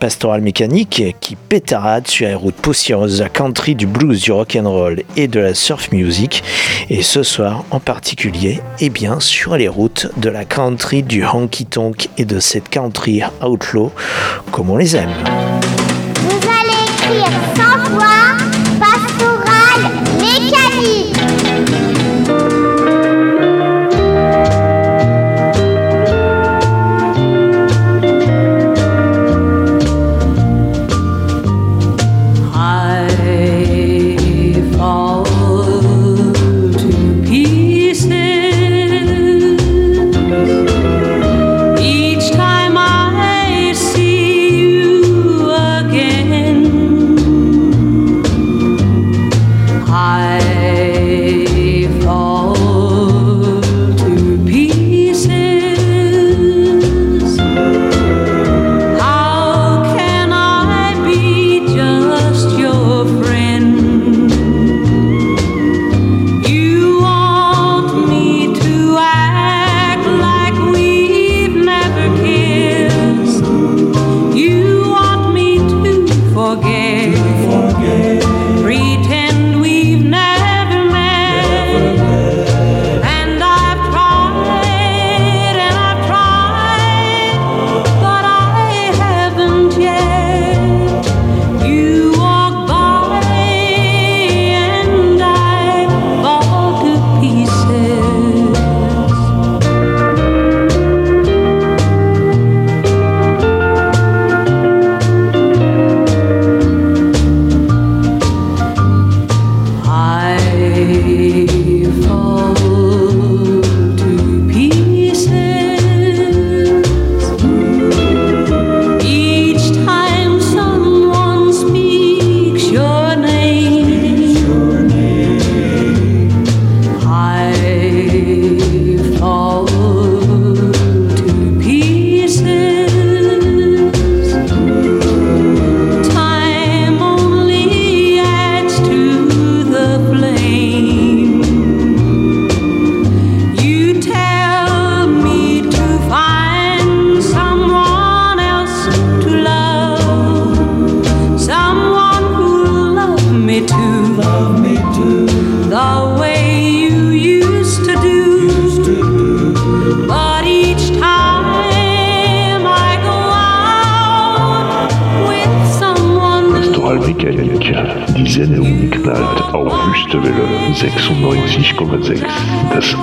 Pastoral 0.00 0.40
Mécanique 0.40 1.02
qui 1.20 1.36
pétarade 1.36 2.06
sur 2.06 2.26
les 2.26 2.34
routes 2.34 2.54
poussiéreuses 2.54 3.20
la 3.20 3.28
country, 3.28 3.74
du 3.74 3.86
blues, 3.86 4.20
du 4.20 4.32
rock'n'roll 4.32 5.02
et 5.16 5.28
de 5.28 5.40
la 5.40 5.54
surf 5.54 5.92
music. 5.92 6.42
Et 6.90 7.02
ce 7.02 7.22
soir 7.22 7.64
en 7.70 7.80
particulier, 7.80 8.60
eh 8.80 8.90
bien 8.90 9.20
sur 9.20 9.56
les 9.56 9.68
routes 9.68 10.08
de 10.16 10.28
la 10.28 10.44
country, 10.44 11.02
du 11.02 11.24
honky 11.24 11.66
tonk 11.66 12.08
et 12.18 12.24
de 12.24 12.40
cette 12.40 12.68
country 12.68 13.22
outlaw 13.42 13.92
comme 14.50 14.70
on 14.70 14.76
les 14.76 14.96
aime. 14.96 15.63
Vous 17.06 17.10
allez 17.10 17.20
écrire 17.20 17.32
100 17.54 18.23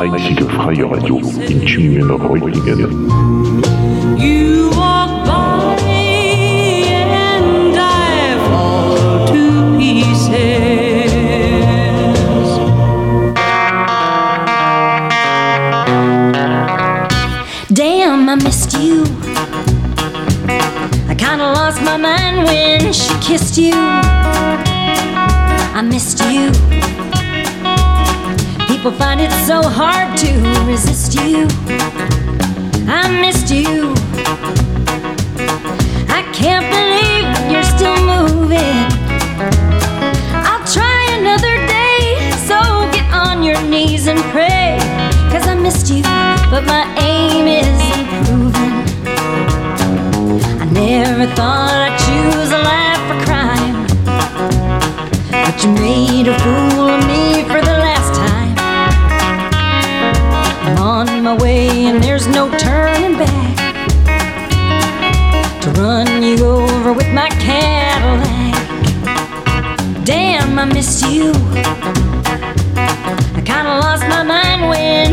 Mind 0.10 0.41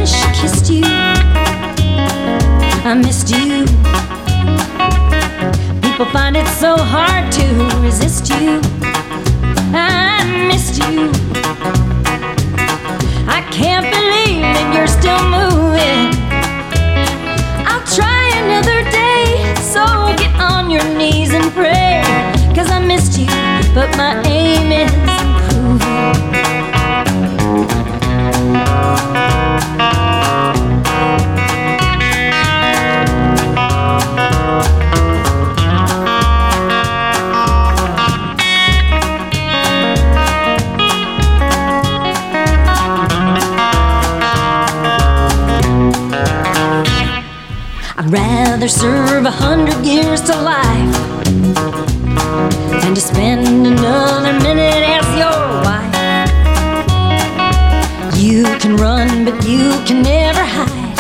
she 0.09 0.27
kissed 0.41 0.71
you. 0.71 0.85
I 2.91 2.95
missed 2.95 3.29
you. 3.31 3.67
People 5.83 6.07
find 6.07 6.37
it 6.37 6.47
so 6.47 6.77
hard 6.77 7.31
to 7.33 7.45
resist 7.83 8.31
you. 8.31 8.61
I 9.75 10.25
missed 10.49 10.79
you. 10.83 11.11
I 13.29 13.41
can't 13.51 13.87
believe 13.97 14.43
that 14.57 14.67
you're 14.75 14.93
still 15.01 15.23
moving. 15.39 16.09
I'll 17.69 17.87
try 17.99 18.25
another 18.45 18.81
day, 18.91 19.55
so 19.61 19.85
get 20.17 20.33
on 20.41 20.71
your 20.71 20.85
knees 20.97 21.35
and 21.35 21.53
pray. 21.53 22.03
Cause 22.55 22.71
I 22.71 22.79
missed 22.79 23.19
you, 23.19 23.27
but 23.75 23.95
my 23.97 24.23
aim 24.27 24.73
is 24.73 24.93
improving. 25.21 26.58
Rather 48.59 48.69
serve 48.69 49.25
a 49.25 49.31
hundred 49.31 49.87
years 49.87 50.21
to 50.21 50.35
life 50.35 50.93
than 52.83 52.93
to 52.93 53.01
spend 53.01 53.47
another 53.65 54.33
minute 54.41 54.83
as 54.99 55.07
your 55.15 55.63
wife. 55.63 55.95
You 58.17 58.43
can 58.59 58.77
run, 58.77 59.25
but 59.25 59.47
you 59.47 59.71
can 59.87 60.03
never 60.03 60.43
hide. 60.43 60.97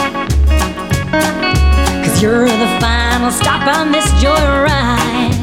Cause 2.04 2.22
you're 2.22 2.44
the 2.46 2.78
final 2.78 3.32
stop 3.32 3.66
on 3.66 3.90
this 3.90 4.06
joyride. 4.22 5.34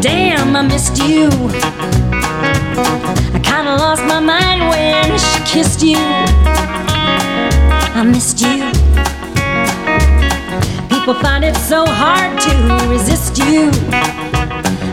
Damn, 0.00 0.54
I 0.54 0.62
missed 0.62 0.98
you. 0.98 1.28
I 3.34 3.40
kinda 3.42 3.74
lost 3.84 4.04
my 4.04 4.20
mind 4.20 4.60
when 4.70 5.18
she 5.18 5.40
kissed 5.42 5.82
you. 5.82 5.98
I 7.98 8.04
missed 8.04 8.40
you. 8.40 8.79
People 11.10 11.22
find 11.22 11.44
it 11.44 11.56
so 11.56 11.84
hard 11.84 12.40
to 12.40 12.88
resist 12.88 13.36
you. 13.38 13.68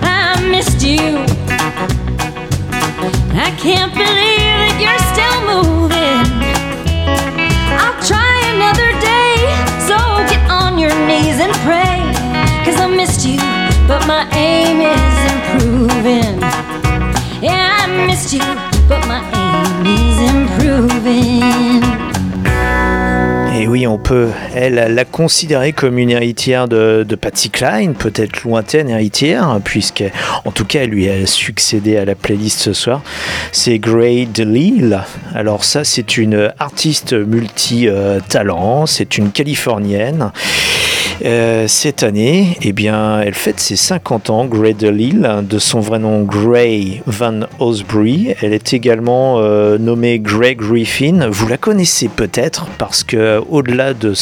I 0.02 0.42
missed 0.50 0.82
you. 0.82 0.98
I 3.38 3.54
can't 3.62 3.94
believe 3.94 4.58
that 4.66 4.78
you're 4.82 5.04
still 5.14 5.40
moving. 5.46 6.26
I'll 7.78 8.00
try 8.02 8.34
another 8.50 8.90
day, 8.98 9.46
so 9.86 9.98
get 10.26 10.42
on 10.50 10.80
your 10.80 10.96
knees 11.06 11.38
and 11.38 11.54
pray. 11.62 12.02
Cause 12.66 12.82
I 12.82 12.88
missed 12.88 13.24
you, 13.24 13.38
but 13.88 14.08
my 14.08 14.28
aim 14.34 14.82
is 14.82 15.18
improving. 15.34 16.42
Yeah, 17.44 17.78
I 17.84 18.08
missed 18.08 18.34
you, 18.34 18.42
but 18.90 19.06
my 19.06 19.22
aim 19.38 19.86
is 19.86 20.18
improving. 20.34 21.87
Oui, 23.68 23.86
on 23.86 23.98
peut, 23.98 24.30
elle, 24.56 24.76
la 24.76 25.04
considérer 25.04 25.74
comme 25.74 25.98
une 25.98 26.10
héritière 26.10 26.70
de, 26.70 27.06
de 27.06 27.16
Patsy 27.16 27.50
Cline, 27.50 27.96
peut-être 27.96 28.44
lointaine 28.44 28.90
héritière, 28.90 29.60
puisque, 29.62 30.06
en 30.46 30.52
tout 30.52 30.64
cas, 30.64 30.84
elle 30.84 30.92
lui 30.92 31.10
a 31.10 31.26
succédé 31.26 31.98
à 31.98 32.06
la 32.06 32.16
playlist 32.16 32.60
ce 32.60 32.72
soir. 32.72 33.02
C'est 33.52 33.78
Gray 33.78 34.26
DeLille. 34.26 34.98
Alors 35.36 35.66
ça, 35.66 35.84
c'est 35.84 36.18
une 36.18 36.54
artiste 36.60 37.12
multi-talent, 37.12 38.86
c'est 38.86 39.18
une 39.18 39.32
Californienne. 39.32 40.32
Euh, 41.26 41.68
cette 41.68 42.04
année, 42.04 42.58
eh 42.62 42.74
bien, 42.74 43.22
elle 43.22 43.34
fête 43.34 43.60
ses 43.60 43.76
50 43.76 44.30
ans, 44.30 44.46
Gray 44.46 44.74
DeLille, 44.74 45.28
de 45.42 45.58
son 45.60 45.80
vrai 45.80 46.00
nom 46.00 46.24
Gray 46.24 47.02
Van 47.08 47.42
Osbury. 47.60 48.36
Elle 48.42 48.54
est 48.54 48.74
également 48.74 49.40
euh, 49.40 49.78
nommée 49.78 50.20
Gray 50.20 50.56
Griffin. 50.56 51.28
Vous 51.30 51.48
la 51.48 51.58
connaissez 51.58 52.08
peut-être 52.08 52.68
parce 52.78 53.04
que 53.04 53.42
au-delà 53.50 53.94
de, 53.94 54.14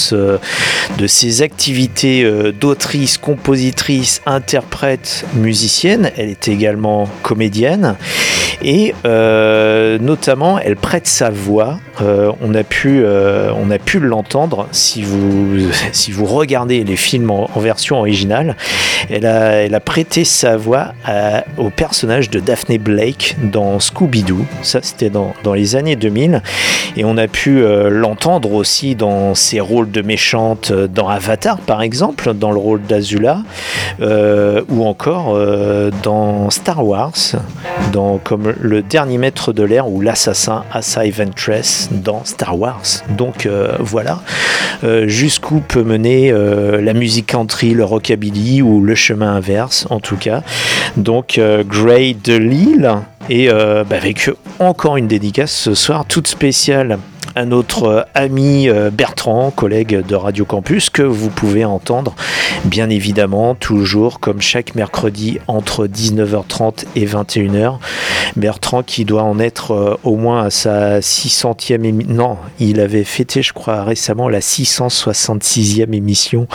de 0.97 1.07
ses 1.07 1.41
activités 1.41 2.24
euh, 2.24 2.53
d'autrice, 2.53 3.17
compositrice, 3.17 4.22
interprète, 4.26 5.26
musicienne, 5.36 6.11
elle 6.15 6.30
est 6.30 6.47
également 6.47 7.09
comédienne 7.24 7.95
et 8.63 8.93
euh, 9.05 9.97
notamment 9.99 10.59
elle 10.59 10.76
prête 10.76 11.07
sa 11.07 11.30
voix. 11.30 11.80
Euh, 12.01 12.32
on 12.41 12.53
a 12.55 12.63
pu, 12.63 13.01
euh, 13.03 13.51
on 13.55 13.70
pu 13.78 13.99
l'entendre 13.99 14.67
si 14.72 15.03
vous, 15.03 15.70
si 15.91 16.11
vous 16.11 16.26
regardez 16.26 16.84
les 16.86 16.95
films 16.95 17.31
en, 17.31 17.47
version 17.59 17.97
originale. 17.97 18.55
Elle 19.09 19.25
a, 19.25 19.79
prêté 19.79 20.23
sa 20.23 20.57
voix 20.57 20.93
au 21.57 21.69
personnage 21.69 22.29
de 22.29 22.39
Daphne 22.39 22.77
Blake 22.77 23.36
dans 23.41 23.79
Scooby-Doo. 23.79 24.45
Ça, 24.61 24.79
c'était 24.81 25.09
dans, 25.09 25.33
les 25.53 25.75
années 25.75 25.95
2000. 25.95 26.41
Et 26.97 27.03
on 27.03 27.17
a 27.17 27.27
pu 27.27 27.61
euh, 27.61 27.89
l'entendre 27.89 28.53
aussi 28.53 28.95
dans 28.95 29.36
ses 29.36 29.59
rôles 29.59 29.91
de 29.91 30.01
méchante 30.01 30.71
euh, 30.71 30.88
dans 30.88 31.09
Avatar, 31.09 31.57
par 31.57 31.81
exemple, 31.81 32.33
dans 32.33 32.51
le 32.51 32.59
rôle 32.59 32.81
d'Azula, 32.81 33.39
euh, 34.01 34.61
ou 34.69 34.86
encore 34.86 35.38
dans 36.03 36.49
Star 36.49 36.86
Wars, 36.86 37.13
dans, 37.91 38.17
comme 38.17 38.53
le 38.59 38.81
dernier 38.81 39.17
maître 39.17 39.53
de 39.53 39.63
l'air 39.63 39.89
ou 39.89 40.01
l'assassin 40.01 40.63
Asa 40.71 41.01
Ventress 41.09 41.89
dans 41.91 42.23
Star 42.23 42.57
Wars. 42.57 42.83
Donc 43.09 43.47
voilà, 43.79 44.19
jusqu'où 45.05 45.59
peut 45.59 45.83
mener 45.83 46.33
la 46.82 46.93
musique 46.93 47.28
country, 47.28 47.73
le 47.73 47.84
rockabilly 47.84 48.61
ou 48.61 48.82
le 48.82 48.95
chemin 48.95 49.36
inverse, 49.36 49.88
en 49.89 49.99
tout 49.99 50.17
cas. 50.17 50.43
Donc 50.97 51.38
euh, 51.38 51.63
Gray 51.63 52.15
de 52.15 52.36
Lille 52.36 52.91
et 53.30 53.49
euh, 53.49 53.84
bah, 53.84 53.97
avec 53.97 54.30
encore 54.59 54.97
une 54.97 55.07
dédicace 55.07 55.51
ce 55.51 55.73
soir 55.73 56.05
toute 56.05 56.28
spéciale 56.28 56.99
à 57.36 57.45
notre 57.45 57.83
euh, 57.83 58.01
ami 58.13 58.69
euh, 58.69 58.89
Bertrand, 58.89 59.51
collègue 59.51 60.01
de 60.05 60.15
Radio 60.15 60.45
Campus, 60.45 60.89
que 60.89 61.01
vous 61.01 61.29
pouvez 61.29 61.65
entendre 61.65 62.15
bien 62.63 62.89
évidemment 62.89 63.55
toujours 63.55 64.19
comme 64.19 64.41
chaque 64.41 64.73
mercredi 64.75 65.39
entre 65.47 65.86
19h30 65.86 66.86
et 66.95 67.05
21h. 67.05 67.77
Bertrand 68.38 68.83
qui 68.83 69.03
doit 69.03 69.23
en 69.23 69.39
être 69.39 69.71
euh, 69.71 69.95
au 70.03 70.15
moins 70.15 70.43
à 70.43 70.49
sa 70.49 70.99
600e 70.99 71.83
émission. 71.83 72.13
Non, 72.13 72.38
il 72.59 72.79
avait 72.79 73.03
fêté 73.03 73.41
je 73.41 73.53
crois 73.53 73.83
récemment 73.83 74.29
la 74.29 74.39
666e 74.39 75.93
émission 75.93 76.47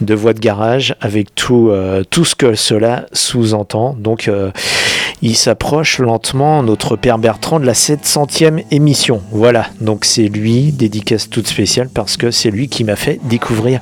de 0.00 0.14
Voix 0.14 0.32
de 0.32 0.40
Garage 0.40 0.94
avec 1.00 1.34
tout, 1.34 1.72
tout 2.10 2.24
ce 2.24 2.34
que 2.34 2.54
cela 2.54 3.06
sous-entend. 3.12 3.96
Donc 3.98 4.30
il 5.20 5.36
s'approche 5.36 5.98
lentement, 5.98 6.62
notre 6.62 6.94
père 6.94 7.18
Bertrand, 7.18 7.58
de 7.58 7.66
la 7.66 7.72
700e 7.72 8.64
émission. 8.70 9.20
Voilà, 9.32 9.66
donc 9.80 10.04
c'est 10.04 10.27
lui, 10.28 10.72
dédicace 10.72 11.28
toute 11.28 11.48
spéciale, 11.48 11.88
parce 11.92 12.16
que 12.16 12.30
c'est 12.30 12.50
lui 12.50 12.68
qui 12.68 12.84
m'a 12.84 12.96
fait 12.96 13.20
découvrir 13.24 13.80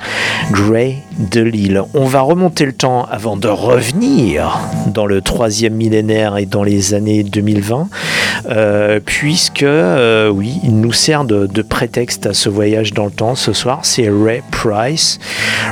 Gray 0.50 0.98
de 1.18 1.40
Lille. 1.40 1.82
On 1.94 2.04
va 2.04 2.20
remonter 2.20 2.64
le 2.64 2.72
temps 2.72 3.06
avant 3.10 3.36
de 3.36 3.48
revenir 3.48 4.58
dans 4.86 5.06
le 5.06 5.20
troisième 5.20 5.74
millénaire 5.74 6.36
et 6.36 6.46
dans 6.46 6.62
les 6.62 6.94
années 6.94 7.22
2020. 7.22 7.88
euh, 8.48 9.00
puisque, 9.04 9.62
euh, 9.62 10.28
oui, 10.28 10.60
il 10.62 10.80
nous 10.80 10.92
sert 10.92 11.24
de, 11.24 11.62
prétexte 11.62 12.26
à 12.26 12.34
ce 12.34 12.48
voyage 12.48 12.92
dans 12.92 13.06
le 13.06 13.10
temps 13.10 13.34
ce 13.34 13.52
soir. 13.52 13.80
C'est 13.82 14.08
Ray 14.08 14.42
Price. 14.50 15.18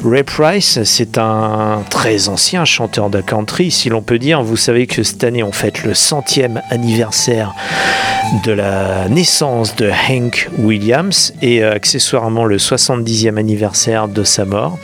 Ray 0.04 0.22
Price, 0.22 0.82
c'est 0.84 1.18
un 1.18 1.82
très 1.88 2.28
ancien 2.28 2.64
chanteur 2.64 3.10
de 3.10 3.20
country, 3.20 3.70
si 3.70 3.88
l'on 3.88 4.02
peut 4.02 4.18
dire. 4.18 4.42
Vous 4.42 4.56
savez 4.56 4.86
que 4.86 5.02
cette 5.02 5.22
année, 5.24 5.42
on 5.42 5.52
fête 5.52 5.84
le 5.84 5.94
centième 5.94 6.60
anniversaire 6.70 7.54
de 8.44 8.52
la 8.52 9.08
naissance 9.08 9.76
de 9.76 9.90
Hank 9.90 10.48
Williams 10.64 11.32
et 11.42 11.62
euh, 11.62 11.72
accessoirement 11.72 12.44
le 12.44 12.56
70e 12.56 13.36
anniversaire 13.36 14.08
de 14.08 14.24
sa 14.24 14.44
mort. 14.44 14.78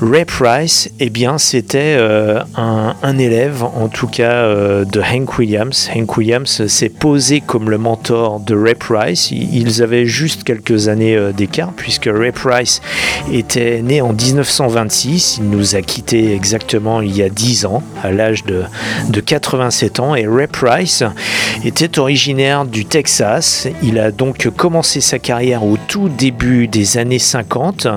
Ray 0.00 0.24
Price, 0.24 0.90
eh 1.00 1.10
bien, 1.10 1.38
c'était 1.38 1.96
euh, 1.98 2.40
un, 2.56 3.18
élève, 3.18 3.62
en 3.62 3.88
tout 3.88 4.08
cas, 4.08 4.32
euh, 4.32 4.84
de 4.84 5.00
Hank 5.00 5.38
Williams. 5.38 5.90
Hank 5.94 6.16
Williams 6.16 6.66
s'est 6.66 6.88
posé 6.88 7.40
comme 7.40 7.70
le 7.70 7.78
mentor 7.78 8.40
de 8.40 8.54
Ray 8.54 8.74
Price. 8.74 9.30
Ils 9.30 9.82
avaient 9.82 10.06
juste 10.06 10.44
quelques 10.44 10.88
années 10.88 11.18
d'écart, 11.36 11.72
puisque 11.76 12.10
Ray 12.12 12.32
Price 12.32 12.80
était 13.32 13.80
né 13.82 14.00
en 14.00 14.12
1926. 14.12 15.38
Il 15.38 15.50
nous 15.50 15.76
a 15.76 15.82
quittés 15.82 16.34
exactement 16.34 17.00
il 17.00 17.16
y 17.16 17.22
a 17.22 17.28
10 17.28 17.66
ans, 17.66 17.82
à 18.02 18.10
l'âge 18.10 18.44
de 18.44 19.20
87 19.20 20.00
ans. 20.00 20.14
Et 20.14 20.26
Ray 20.26 20.46
Price 20.46 21.02
était 21.64 21.98
originaire 21.98 22.64
du 22.64 22.84
Texas. 22.84 23.68
Il 23.82 23.98
a 23.98 24.10
donc 24.10 24.48
commencé 24.56 24.85
sa 24.86 25.18
carrière 25.18 25.64
au 25.64 25.76
tout 25.76 26.08
début 26.08 26.68
des 26.68 26.98
années 26.98 27.18
50, 27.18 27.88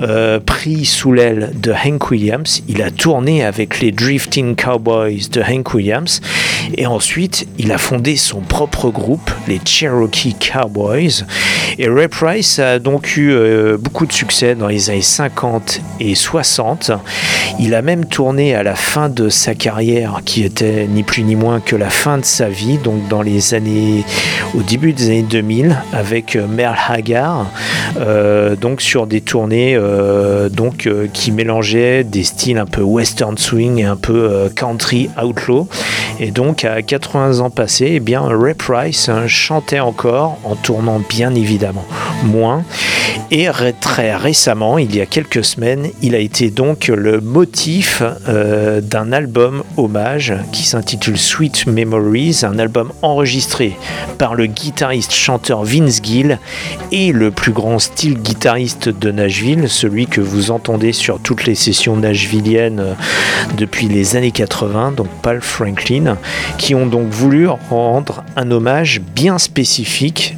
euh, 0.00 0.40
pris 0.40 0.84
sous 0.84 1.12
l'aile 1.12 1.52
de 1.54 1.72
Hank 1.72 2.10
Williams. 2.10 2.62
Il 2.68 2.82
a 2.82 2.90
tourné 2.90 3.44
avec 3.44 3.80
les 3.80 3.92
Drifting 3.92 4.56
Cowboys 4.56 5.28
de 5.30 5.40
Hank 5.40 5.72
Williams 5.74 6.20
et 6.76 6.86
ensuite 6.86 7.46
il 7.58 7.70
a 7.72 7.78
fondé 7.78 8.16
son 8.16 8.40
propre 8.40 8.90
groupe, 8.90 9.30
les 9.46 9.60
Cherokee 9.64 10.34
Cowboys. 10.34 11.24
Et 11.78 11.88
Ray 11.88 12.08
Price 12.08 12.58
a 12.58 12.78
donc 12.78 13.16
eu 13.16 13.30
euh, 13.30 13.76
beaucoup 13.78 14.06
de 14.06 14.12
succès 14.12 14.54
dans 14.54 14.68
les 14.68 14.90
années 14.90 15.02
50 15.02 15.80
et 16.00 16.14
60. 16.14 16.90
Il 17.60 17.74
a 17.74 17.82
même 17.82 18.06
tourné 18.06 18.54
à 18.54 18.62
la 18.62 18.74
fin 18.74 19.08
de 19.08 19.28
sa 19.28 19.54
carrière, 19.54 20.20
qui 20.24 20.42
était 20.42 20.86
ni 20.86 21.02
plus 21.02 21.22
ni 21.22 21.36
moins 21.36 21.60
que 21.60 21.76
la 21.76 21.90
fin 21.90 22.18
de 22.18 22.24
sa 22.24 22.48
vie, 22.48 22.78
donc 22.78 23.08
dans 23.08 23.22
les 23.22 23.54
années, 23.54 24.04
au 24.54 24.62
début 24.62 24.92
des 24.92 25.06
années 25.06 25.22
2000, 25.22 25.76
avec 25.92 26.05
euh, 26.36 26.46
Merle 26.46 26.76
Haggard, 26.88 27.46
euh, 27.98 28.56
donc 28.56 28.80
sur 28.80 29.06
des 29.06 29.20
tournées 29.20 29.74
euh, 29.76 30.48
donc 30.48 30.88
qui 31.12 31.32
mélangeaient 31.32 32.04
des 32.04 32.24
styles 32.24 32.58
un 32.58 32.66
peu 32.66 32.82
western 32.82 33.36
swing 33.36 33.78
et 33.80 33.84
un 33.84 33.96
peu 33.96 34.50
country 34.54 35.10
outlaw. 35.22 35.68
Et 36.20 36.30
donc 36.30 36.64
à 36.64 36.82
80 36.82 37.40
ans 37.40 37.50
passés, 37.50 37.92
eh 37.94 38.00
bien 38.00 38.22
Ray 38.26 38.54
Price 38.54 39.08
hein, 39.08 39.26
chantait 39.26 39.80
encore 39.80 40.38
en 40.44 40.54
tournant 40.54 41.00
bien 41.08 41.34
évidemment 41.34 41.84
moins. 42.24 42.64
Et 43.30 43.48
très 43.80 44.14
récemment, 44.14 44.78
il 44.78 44.94
y 44.94 45.00
a 45.00 45.06
quelques 45.06 45.44
semaines, 45.44 45.88
il 46.00 46.14
a 46.14 46.18
été 46.18 46.50
donc 46.50 46.86
le 46.86 47.20
motif 47.20 48.02
d'un 48.26 49.12
album 49.12 49.64
hommage 49.76 50.34
qui 50.52 50.62
s'intitule 50.62 51.18
Sweet 51.18 51.66
Memories, 51.66 52.40
un 52.44 52.58
album 52.58 52.92
enregistré 53.02 53.76
par 54.18 54.34
le 54.34 54.46
guitariste 54.46 55.12
chanteur 55.12 55.64
Vince 55.64 55.95
Gill 56.02 56.38
et 56.92 57.12
le 57.12 57.30
plus 57.30 57.52
grand 57.52 57.78
style 57.78 58.14
guitariste 58.14 58.88
de 58.88 59.10
Nashville, 59.10 59.68
celui 59.68 60.06
que 60.06 60.20
vous 60.20 60.50
entendez 60.50 60.92
sur 60.92 61.20
toutes 61.20 61.46
les 61.46 61.54
sessions 61.54 61.96
nashvilliennes 61.96 62.80
euh, 62.80 62.94
depuis 63.56 63.88
les 63.88 64.16
années 64.16 64.30
80, 64.30 64.92
donc 64.92 65.08
Paul 65.22 65.40
Franklin, 65.40 66.16
qui 66.58 66.74
ont 66.74 66.86
donc 66.86 67.08
voulu 67.08 67.48
rendre 67.70 68.24
un 68.36 68.50
hommage 68.50 69.00
bien 69.14 69.38
spécifique, 69.38 70.36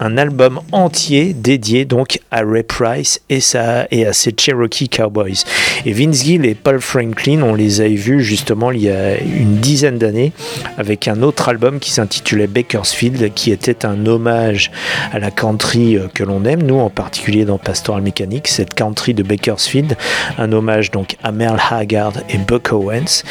un 0.00 0.16
album 0.16 0.60
entier 0.72 1.34
dédié 1.34 1.84
donc 1.84 2.20
à 2.30 2.42
Ray 2.42 2.62
Price 2.62 3.20
et, 3.30 3.40
à 3.56 4.12
ses 4.12 4.34
Cherokee 4.36 4.88
Cowboys. 4.88 5.44
Et 5.84 5.92
Vince 5.92 6.24
Gill 6.24 6.46
et 6.46 6.54
Paul 6.54 6.80
Franklin, 6.80 7.42
on 7.42 7.54
les 7.54 7.80
avait 7.80 7.94
vus 7.94 8.22
justement 8.22 8.70
il 8.70 8.82
y 8.82 8.90
a 8.90 9.18
une 9.20 9.56
dizaine 9.56 9.98
d'années 9.98 10.32
avec 10.78 11.08
un 11.08 11.22
autre 11.22 11.48
album 11.48 11.78
qui 11.78 11.90
s'intitulait 11.90 12.46
Bakersfield, 12.46 13.32
qui 13.34 13.50
était 13.50 13.84
un 13.84 14.06
hommage 14.06 14.70
à 15.12 15.18
la 15.18 15.30
country 15.30 15.96
euh, 15.96 16.08
que 16.12 16.24
l'on 16.24 16.44
aime, 16.44 16.62
nous 16.62 16.78
en 16.78 16.90
particulier 16.90 17.44
dans 17.44 17.58
Pastoral 17.58 18.02
Mécanique, 18.02 18.48
cette 18.48 18.74
country 18.74 19.14
de 19.14 19.22
Bakersfield, 19.22 19.96
un 20.38 20.52
hommage 20.52 20.90
donc 20.90 21.16
à 21.22 21.32
Merle 21.32 21.60
Haggard 21.70 22.14
et 22.28 22.38
Buck 22.38 22.72
Owens. 22.72 23.22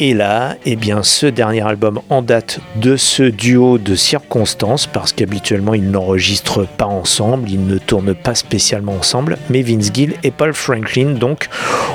Et 0.00 0.14
là, 0.14 0.56
eh 0.64 0.76
bien, 0.76 1.02
ce 1.02 1.26
dernier 1.26 1.66
album 1.66 2.00
en 2.08 2.22
date 2.22 2.60
de 2.76 2.96
ce 2.96 3.22
duo 3.22 3.78
de 3.78 3.94
circonstances, 3.94 4.86
parce 4.86 5.12
qu'habituellement 5.12 5.74
ils 5.74 5.90
n'enregistrent 5.90 6.66
pas 6.66 6.86
ensemble, 6.86 7.50
ils 7.50 7.66
ne 7.66 7.78
tournent 7.78 8.14
pas 8.14 8.34
spécialement 8.34 8.92
ensemble, 8.92 9.38
mais 9.50 9.62
Vince 9.62 9.90
Gill 9.92 10.14
et 10.22 10.30
Paul 10.30 10.54
Franklin 10.54 11.10
donc 11.10 11.48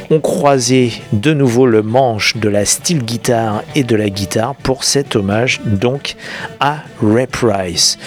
ont 0.10 0.20
croisé 0.20 0.92
de 1.14 1.34
nouveau 1.34 1.66
le 1.66 1.82
manche 1.82 2.38
de 2.38 2.50
la 2.50 2.66
steel 2.66 3.04
guitare 3.04 3.64
et 3.76 3.84
de 3.84 3.96
la 3.96 4.10
guitare 4.10 4.56
pour 4.56 4.84
cet 4.84 5.16
hommage 5.16 5.62
donc 5.66 6.16
à 6.60 6.78
Ray 7.02 7.28
Price. 7.28 7.98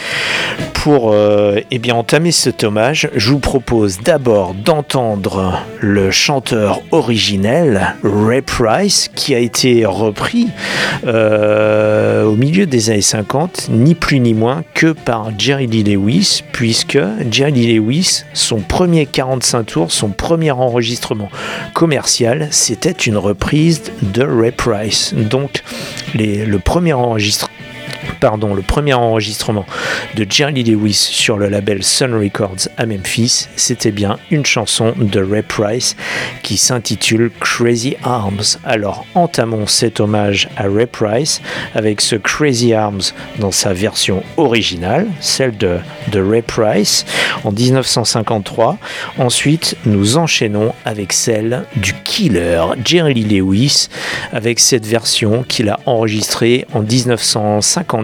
Euh, 0.88 1.60
eh 1.70 1.78
bien 1.78 1.94
entamer 1.94 2.30
cet 2.30 2.62
hommage, 2.62 3.10
je 3.14 3.30
vous 3.30 3.38
propose 3.38 3.98
d'abord 4.00 4.54
d'entendre 4.54 5.60
le 5.80 6.10
chanteur 6.10 6.80
originel 6.92 7.94
Ray 8.04 8.42
Price 8.42 9.10
qui 9.14 9.34
a 9.34 9.38
été 9.38 9.84
repris 9.84 10.48
euh, 11.04 12.24
au 12.24 12.36
milieu 12.36 12.66
des 12.66 12.90
années 12.90 13.00
50, 13.00 13.68
ni 13.70 13.94
plus 13.94 14.20
ni 14.20 14.32
moins 14.32 14.62
que 14.74 14.92
par 14.92 15.30
Jerry 15.36 15.66
Lee 15.66 15.82
Lewis, 15.82 16.42
puisque 16.52 16.98
Jerry 17.30 17.52
Lee 17.52 17.78
Lewis, 17.78 18.24
son 18.32 18.60
premier 18.60 19.06
45 19.06 19.64
tours, 19.64 19.92
son 19.92 20.10
premier 20.10 20.52
enregistrement 20.52 21.30
commercial, 21.74 22.48
c'était 22.50 22.90
une 22.92 23.16
reprise 23.16 23.82
de 24.02 24.22
Ray 24.22 24.52
Price. 24.52 25.14
Donc 25.14 25.64
le 26.14 26.58
premier 26.58 26.92
enregistrement 26.92 27.55
pardon, 28.20 28.54
le 28.54 28.62
premier 28.62 28.94
enregistrement 28.94 29.66
de 30.14 30.26
Jerry 30.28 30.64
Lewis 30.64 30.94
sur 30.94 31.36
le 31.36 31.48
label 31.48 31.82
Sun 31.82 32.14
Records 32.14 32.68
à 32.76 32.86
Memphis, 32.86 33.48
c'était 33.56 33.90
bien 33.90 34.18
une 34.30 34.46
chanson 34.46 34.94
de 34.96 35.20
Ray 35.20 35.42
Price 35.42 35.96
qui 36.42 36.56
s'intitule 36.56 37.30
Crazy 37.40 37.96
Arms. 38.02 38.58
Alors 38.64 39.06
entamons 39.14 39.66
cet 39.66 40.00
hommage 40.00 40.48
à 40.56 40.64
Ray 40.64 40.86
Price 40.86 41.40
avec 41.74 42.00
ce 42.00 42.16
Crazy 42.16 42.72
Arms 42.72 43.02
dans 43.38 43.52
sa 43.52 43.72
version 43.72 44.22
originale, 44.36 45.06
celle 45.20 45.56
de, 45.56 45.78
Ray 46.14 46.42
Price 46.42 47.04
en 47.44 47.52
1953. 47.52 48.78
Ensuite, 49.18 49.76
nous 49.84 50.16
enchaînons 50.16 50.72
avec 50.84 51.12
celle 51.12 51.64
du 51.76 51.92
Killer 52.04 52.62
Jerry 52.84 53.24
Lewis 53.24 53.88
avec 54.32 54.60
cette 54.60 54.86
version 54.86 55.42
qu'il 55.42 55.68
a 55.68 55.80
enregistrée 55.86 56.66
en 56.72 56.82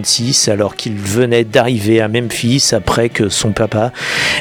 1956 0.03 0.49
alors 0.49 0.75
qu'il 0.75 0.95
venait 0.95 1.43
d'arriver 1.43 2.01
à 2.01 2.07
Memphis 2.07 2.71
après 2.73 3.09
que 3.09 3.29
son 3.29 3.51
papa 3.51 3.91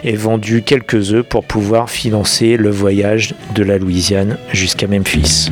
ait 0.04 0.16
vendu 0.16 0.62
quelques 0.62 1.12
œufs 1.12 1.24
pour 1.24 1.44
pouvoir 1.44 1.88
financer 1.88 2.56
le 2.56 2.70
voyage 2.70 3.34
de 3.54 3.62
la 3.62 3.78
Louisiane 3.78 4.38
jusqu'à 4.52 4.86
Memphis. 4.86 5.50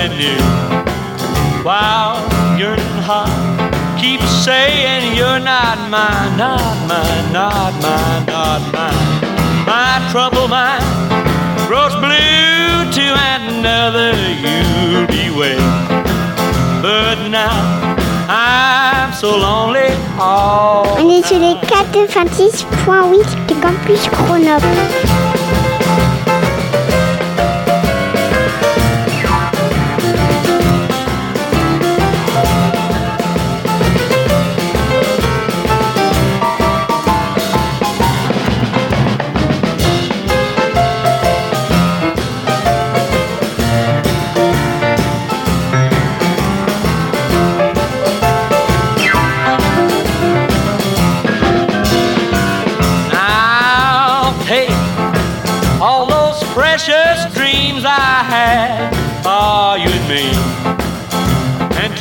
Somebody 0.00 0.16
new. 0.16 1.64
While 1.64 2.16
yearning 2.58 3.02
heart 3.04 3.30
keeps 4.00 4.28
saying 4.44 5.16
you're 5.16 5.40
not 5.40 5.78
mine, 5.90 6.36
not 6.36 6.88
mine, 6.88 7.32
not 7.32 7.72
mine, 7.82 8.26
not 8.26 8.62
mine. 8.72 9.66
My 9.66 10.08
troubled 10.10 10.50
mind 10.50 10.84
grows 11.68 11.94
blue 11.96 12.90
to 12.96 13.06
another 13.36 14.12
you'll 14.42 15.06
be 15.06 15.30
with. 15.36 15.60
But 16.82 17.28
now 17.28 17.52
I'm 18.28 19.12
so 19.12 19.36
lonely 19.36 19.92
all 20.18 20.86
On 20.98 21.10
est 21.10 21.26
sur 21.26 21.38
les 21.38 21.54
96.8 21.54 23.46
de 23.48 23.54
Campus 23.60 24.08
Grenoble. 24.10 25.29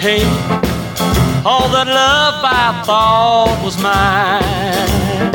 Take 0.01 0.23
all 1.45 1.67
that 1.75 1.87
love 1.87 2.39
I 2.41 2.81
thought 2.85 3.59
was 3.65 3.77
mine. 3.83 5.33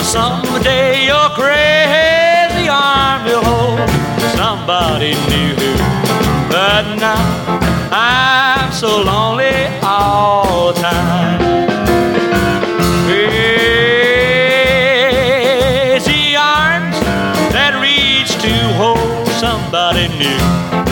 Someday 0.00 1.04
your 1.04 1.28
crazy 1.36 2.68
arm 2.68 3.24
will 3.24 3.44
hold 3.44 3.90
somebody 4.40 5.12
new, 5.28 5.54
but 6.48 6.96
now 6.96 7.20
I'm 7.92 8.72
so 8.72 9.02
lonely 9.02 9.68
all 9.82 10.72
the 10.72 10.80
time. 10.80 11.40
Crazy 13.08 13.44
arms 16.34 16.98
that 17.52 17.72
reach 17.82 18.32
to 18.40 18.52
hold 18.80 19.28
somebody 19.44 20.08
new. 20.16 20.89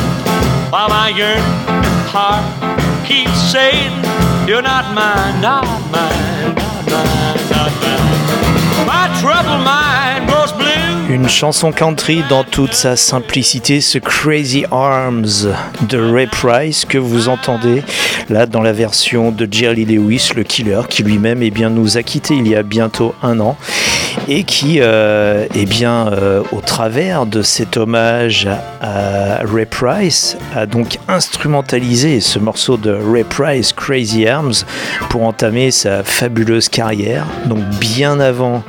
Une 11.08 11.28
chanson 11.28 11.72
country 11.72 12.22
dans 12.28 12.44
toute 12.44 12.74
sa 12.74 12.96
simplicité, 12.96 13.80
ce 13.80 13.98
Crazy 13.98 14.66
Arms 14.70 15.48
de 15.88 16.12
Ray 16.12 16.26
Price 16.26 16.84
que 16.84 16.98
vous 16.98 17.30
entendez 17.30 17.82
là 18.28 18.44
dans 18.44 18.60
la 18.60 18.72
version 18.72 19.30
de 19.30 19.48
Jerry 19.50 19.86
Lewis, 19.86 20.32
le 20.36 20.42
killer, 20.42 20.82
qui 20.90 21.02
lui-même 21.02 21.42
eh 21.42 21.50
nous 21.70 21.96
a 21.96 22.02
quittés 22.02 22.34
il 22.34 22.46
y 22.46 22.54
a 22.54 22.62
bientôt 22.62 23.14
un 23.22 23.40
an 23.40 23.56
et 24.26 24.44
qui, 24.44 24.78
euh, 24.80 25.46
eh 25.54 25.66
bien, 25.66 26.08
euh, 26.08 26.42
au 26.52 26.60
travers 26.60 27.26
de 27.26 27.42
cet 27.42 27.76
hommage 27.76 28.48
à 28.80 29.40
Ray 29.44 29.66
Price, 29.66 30.36
a 30.54 30.66
donc 30.66 30.98
instrumentalisé 31.08 32.20
ce 32.20 32.38
morceau 32.38 32.76
de 32.76 32.90
Ray 32.90 33.24
Price, 33.24 33.72
Crazy 33.72 34.26
Arms, 34.26 34.64
pour 35.10 35.22
entamer 35.22 35.70
sa 35.70 36.02
fabuleuse 36.02 36.68
carrière. 36.68 37.26
Donc 37.46 37.60
bien 37.80 38.20
avant 38.20 38.62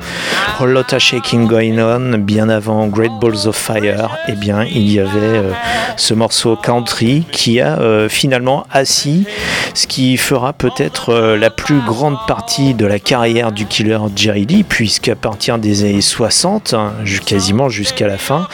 A 0.60 0.66
Lot 0.66 0.92
of 0.92 0.98
Shaking 0.98 1.46
Going 1.46 1.78
On, 1.78 2.18
bien 2.18 2.48
avant 2.48 2.86
Great 2.86 3.12
Balls 3.20 3.46
of 3.46 3.56
Fire, 3.56 4.16
eh 4.28 4.32
bien, 4.32 4.64
il 4.64 4.90
y 4.92 5.00
avait 5.00 5.10
euh, 5.18 5.50
ce 5.96 6.14
morceau 6.14 6.56
country 6.56 7.24
qui 7.32 7.60
a 7.60 7.78
finalement 8.08 8.66
assis 8.70 9.26
ce 9.74 9.86
qui 9.86 10.16
fera 10.16 10.52
peut-être 10.52 11.14
la 11.36 11.50
plus 11.50 11.80
grande 11.80 12.16
partie 12.26 12.74
de 12.74 12.86
la 12.86 12.98
carrière 12.98 13.52
du 13.52 13.66
killer 13.66 13.98
Jerry 14.14 14.46
Lee, 14.46 14.64
puisqu'à 14.64 15.14
partir 15.14 15.39
des 15.58 15.84
années 15.84 16.02
60, 16.02 16.74
hein, 16.74 16.92
quasiment 17.24 17.70
jusqu'à 17.70 18.06
la 18.06 18.18
fin, 18.18 18.46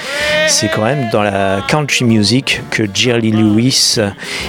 c'est 0.46 0.68
quand 0.68 0.84
même 0.84 1.08
dans 1.10 1.22
la 1.22 1.60
country 1.66 2.04
music 2.04 2.62
que 2.70 2.84
Jerry 2.94 3.32
Lewis 3.32 3.96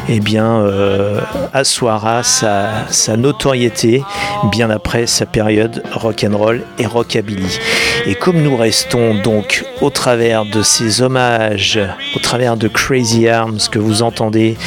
eh 0.08 0.20
bien, 0.20 0.60
euh, 0.60 1.20
assoira 1.54 2.22
sa, 2.22 2.86
sa 2.90 3.18
notoriété 3.18 4.04
bien 4.52 4.70
après 4.70 5.08
sa 5.08 5.26
période 5.26 5.82
rock'n'roll 5.92 6.62
et 6.78 6.86
rockabilly. 6.86 7.60
Et 8.06 8.14
comme 8.14 8.44
nous 8.44 8.56
restons 8.56 9.16
donc 9.16 9.66
au 9.82 9.90
travers 9.90 10.46
de 10.46 10.62
ces 10.62 11.02
hommages, 11.02 11.80
au 12.16 12.20
travers 12.20 12.56
de 12.56 12.68
Crazy 12.68 13.28
Arms 13.28 13.60
que 13.72 13.80
vous 13.80 14.04
entendez, 14.04 14.58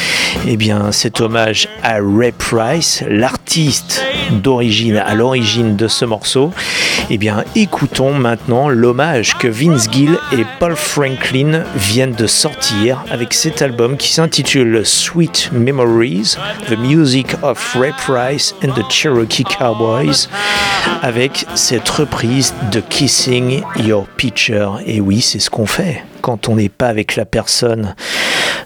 eh 0.47 0.57
bien 0.57 0.91
cet 0.91 1.21
hommage 1.21 1.69
à 1.85 1.99
Ray 2.01 2.33
Price, 2.33 3.05
l'artiste 3.09 4.05
d'origine, 4.33 4.97
à 4.97 5.15
l'origine 5.15 5.77
de 5.77 5.87
ce 5.87 6.05
morceau, 6.05 6.53
eh 7.13 7.19
bien 7.19 7.45
écoutons 7.57 8.15
maintenant 8.15 8.69
l'hommage 8.69 9.37
que 9.37 9.49
Vince 9.49 9.89
Gill 9.91 10.17
et 10.33 10.45
Paul 10.61 10.77
Franklin 10.77 11.65
viennent 11.75 12.15
de 12.15 12.29
sortir 12.29 13.05
avec 13.11 13.35
cet 13.35 13.63
album 13.63 13.97
qui 13.97 14.13
s'intitule 14.13 14.83
Sweet 14.85 15.51
Memories, 15.53 16.37
The 16.69 16.79
Music 16.79 17.35
of 17.43 17.75
Ray 17.75 17.93
Price 18.07 18.55
and 18.63 18.73
the 18.75 18.89
Cherokee 18.89 19.43
Cowboys, 19.43 20.29
avec 21.03 21.47
cette 21.57 21.89
reprise 21.89 22.55
de 22.71 22.81
Kissing 22.81 23.63
Your 23.81 24.07
Picture. 24.17 24.81
Et 24.87 25.01
oui, 25.01 25.21
c'est 25.21 25.41
ce 25.41 25.51
qu'on 25.51 25.67
fait 25.67 26.05
quand 26.23 26.49
on 26.49 26.57
n'est 26.57 26.69
pas 26.69 26.89
avec 26.89 27.17
la 27.17 27.25
personne 27.25 27.97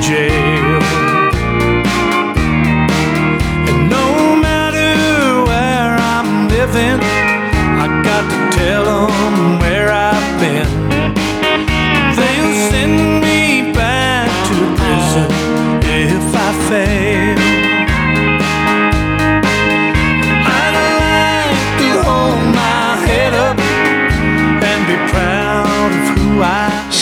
J. 0.00 0.43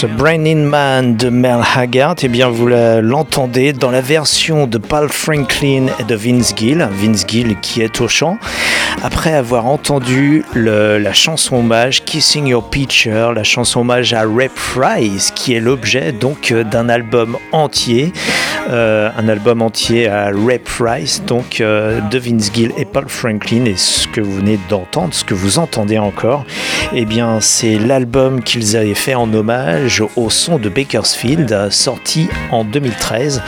Ce 0.03 0.09
Brain 0.09 0.47
in 0.47 0.65
Man 0.65 1.17
de 1.17 1.29
Mel 1.29 1.61
Haggard, 1.77 2.17
eh 2.25 2.29
bien 2.29 2.49
vous 2.49 2.67
l'entendez 2.67 3.73
dans 3.73 3.93
la 3.93 4.01
version 4.01 4.67
de 4.67 4.77
Paul 4.77 5.09
Franklin 5.09 5.87
et 6.01 6.03
de 6.03 6.17
Vince 6.17 6.55
Gill, 6.57 6.89
Vince 6.91 7.25
Gill 7.25 7.55
qui 7.63 7.83
est 7.83 8.01
au 8.01 8.09
chant, 8.09 8.37
après 9.05 9.33
avoir 9.33 9.67
entendu 9.67 10.45
la 10.57 11.13
chanson 11.13 11.59
hommage 11.59 12.05
Kissing 12.05 12.49
Your 12.49 12.69
Picture, 12.69 13.33
la 13.33 13.45
chanson 13.45 13.83
hommage 13.83 14.13
à 14.13 14.23
Ray 14.23 14.49
Price, 14.49 15.31
qui 15.31 15.55
est 15.55 15.61
l'objet 15.61 16.11
donc 16.11 16.51
euh, 16.51 16.65
d'un 16.65 16.89
album 16.89 17.37
entier, 17.53 18.13
euh, 18.71 19.09
un 19.17 19.29
album 19.29 19.63
entier 19.63 20.09
à 20.09 20.31
Ray 20.31 20.59
Price, 20.59 21.23
donc 21.25 21.61
euh, 21.61 22.01
de 22.01 22.19
Vince 22.19 22.51
Gill 22.53 22.73
et 22.77 22.85
Paul 22.85 23.09
Franklin, 23.09 23.67
et 23.67 23.77
ce 23.77 24.09
que 24.09 24.21
vous 24.21 24.35
venez 24.35 24.59
d'entendre, 24.69 25.15
ce 25.15 25.25
que 25.25 25.35
vous 25.35 25.61
entendez 25.61 25.99
encore, 25.99 26.45
eh 26.93 27.05
bien 27.05 27.41
c'est 27.41 27.79
l'album 27.79 28.43
qu'ils 28.43 28.77
avaient 28.77 28.95
fait 28.95 29.15
en 29.15 29.33
hommage 29.33 29.92
au 30.17 30.31
son 30.31 30.59
de 30.59 30.69
Bakersfield, 30.69 31.69
sorti 31.71 32.29
en 32.51 32.65
2013. 32.65 33.43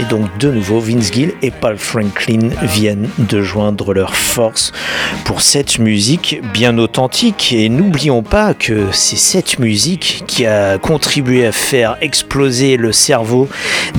Et 0.00 0.04
donc 0.04 0.38
de 0.38 0.50
nouveau, 0.50 0.80
Vince 0.80 1.12
Gill 1.12 1.32
et 1.42 1.50
Paul 1.50 1.76
Franklin 1.76 2.50
viennent 2.62 3.08
de 3.18 3.42
joindre 3.42 3.92
leurs 3.92 4.14
forces 4.14 4.72
pour 5.24 5.42
cette 5.42 5.78
musique 5.78 6.40
bien 6.54 6.78
authentique. 6.78 7.52
Et 7.52 7.68
n'oublions 7.68 8.22
pas 8.22 8.54
que 8.54 8.86
c'est 8.92 9.18
cette 9.18 9.58
musique 9.58 10.24
qui 10.26 10.46
a 10.46 10.78
contribué 10.78 11.46
à 11.46 11.52
faire 11.52 11.96
exploser 12.00 12.76
le 12.76 12.92
cerveau 12.92 13.48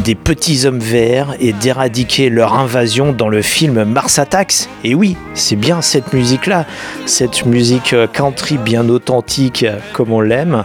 des 0.04 0.16
petits 0.16 0.66
hommes 0.66 0.80
verts 0.80 1.36
et 1.40 1.54
d'éradiquer 1.54 2.30
leur 2.30 2.54
invasion 2.54 3.12
dans 3.12 3.30
le 3.30 3.42
film 3.42 3.84
Mars 3.84 4.18
Attacks. 4.18 4.70
Et 4.84 4.96
oui, 4.96 5.18
c'est 5.34 5.56
bien 5.56 5.82
cette 5.82 6.14
musique-là, 6.14 6.66
cette 7.06 7.46
musique 7.46 7.96
country 8.14 8.58
bien 8.58 8.90
authentique 8.90 9.66
comme 9.94 10.12
on 10.12 10.22
l'aime. 10.22 10.64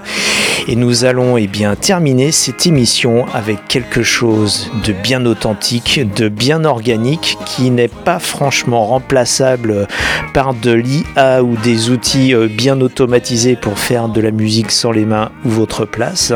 Et 0.68 0.74
nous 0.76 1.04
allons 1.04 1.25
eh 1.36 1.48
bien, 1.48 1.74
terminer 1.74 2.30
cette 2.30 2.66
émission 2.66 3.26
avec 3.34 3.66
quelque 3.66 4.04
chose 4.04 4.70
de 4.84 4.92
bien 4.92 5.26
authentique, 5.26 6.00
de 6.14 6.28
bien 6.28 6.64
organique, 6.64 7.36
qui 7.44 7.70
n'est 7.70 7.88
pas 7.88 8.20
franchement 8.20 8.86
remplaçable 8.86 9.88
par 10.32 10.54
de 10.54 10.72
l'IA 10.72 11.42
ou 11.42 11.56
des 11.56 11.90
outils 11.90 12.32
euh, 12.32 12.46
bien 12.48 12.80
automatisés 12.80 13.56
pour 13.56 13.78
faire 13.78 14.08
de 14.08 14.20
la 14.20 14.30
musique 14.30 14.70
sans 14.70 14.92
les 14.92 15.04
mains 15.04 15.30
ou 15.44 15.50
votre 15.50 15.84
place. 15.84 16.32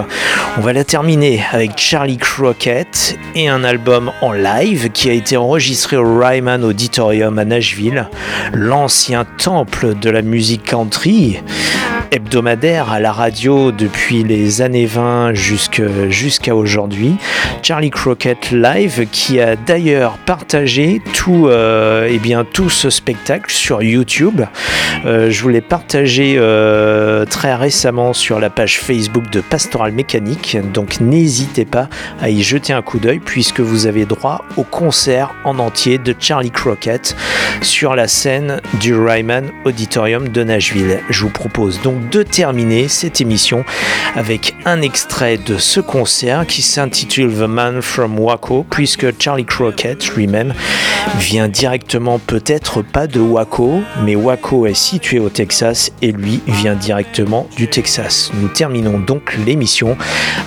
On 0.59 0.61
va 0.61 0.73
la 0.73 0.83
terminer 0.83 1.41
avec 1.53 1.79
Charlie 1.79 2.19
Crockett 2.19 3.17
et 3.37 3.49
un 3.49 3.63
album 3.63 4.11
en 4.23 4.33
live 4.33 4.91
qui 4.91 5.09
a 5.09 5.13
été 5.13 5.37
enregistré 5.37 5.97
au 5.97 6.19
Ryman 6.19 6.65
Auditorium 6.65 7.39
à 7.39 7.45
Nashville, 7.45 8.09
l'ancien 8.53 9.25
temple 9.39 9.95
de 9.95 10.11
la 10.11 10.23
musique 10.23 10.65
country 10.65 11.39
hebdomadaire 12.11 12.91
à 12.91 13.01
la 13.01 13.13
radio 13.13 13.73
depuis 13.73 14.23
les 14.25 14.63
années 14.63 14.87
20 14.87 15.35
jusque- 15.35 15.83
jusqu'à 16.09 16.55
aujourd'hui. 16.55 17.17
Charlie 17.63 17.91
Crockett 17.91 18.51
Live 18.51 19.07
qui 19.13 19.41
a 19.41 19.55
d'ailleurs 19.57 20.19
partagé 20.19 21.03
tout, 21.15 21.47
euh, 21.49 22.09
eh 22.11 22.19
bien, 22.19 22.45
tout 22.45 22.71
ce 22.71 22.91
spectacle 22.91 23.51
sur 23.53 23.83
YouTube. 23.83 24.41
Euh, 25.07 25.31
je 25.31 25.43
vous 25.43 25.49
l'ai 25.49 25.61
partagé 25.61 26.37
euh, 26.39 27.25
très 27.25 27.55
récemment 27.55 28.13
sur 28.13 28.41
la 28.41 28.51
page 28.51 28.79
Facebook 28.81 29.31
de 29.31 29.41
Pastoral 29.41 29.93
Mécanique, 29.93 30.57
donc 30.73 31.01
n'hésitez 31.01 31.65
pas 31.65 31.89
à 32.21 32.29
y 32.31 32.43
jeter 32.43 32.73
un 32.73 32.83
coup 32.83 32.99
d'œil 32.99 33.21
puisque 33.25 33.61
vous 33.61 33.87
avez 33.87 34.05
droit 34.05 34.45
au 34.57 34.63
concert 34.63 35.31
en 35.45 35.59
entier 35.59 35.99
de 35.99 36.15
Charlie 36.19 36.51
Crockett 36.51 37.17
sur 37.63 37.95
la 37.95 38.09
scène 38.09 38.61
du 38.81 38.95
Ryman 38.95 39.51
Auditorium 39.65 40.29
de 40.29 40.43
Nashville. 40.45 41.01
Je 41.11 41.23
vous 41.23 41.31
propose 41.31 41.81
donc 41.83 42.00
de 42.11 42.23
terminer 42.23 42.89
cette 42.89 43.21
émission 43.21 43.65
avec 44.17 44.55
un 44.65 44.83
extrait 44.83 45.39
de 45.39 45.59
ce 45.59 45.81
concert 45.81 46.47
qui 46.47 46.63
s'intitule 46.63 47.33
The 47.33 47.49
Man 47.49 47.83
from 47.83 48.19
Waco 48.19 48.67
puisque 48.69 49.07
Charlie 49.21 49.45
Crockett 49.45 50.15
lui-même 50.17 50.55
vient 51.19 51.49
directement 51.49 52.19
peut-être 52.19 52.83
pas 52.83 53.07
de 53.07 53.21
Waco 53.21 53.81
mais 54.03 54.17
Waco 54.17 54.67
est 54.67 54.75
situé 54.75 55.19
au 55.19 55.29
Texas 55.29 55.93
et 56.03 56.13
lui 56.13 56.41
vient 56.47 56.75
directement 56.75 57.49
du 57.57 57.69
Texas. 57.69 58.31
Nous 58.35 58.49
terminons 58.49 58.99
donc 58.99 59.37
l'émission 59.47 59.97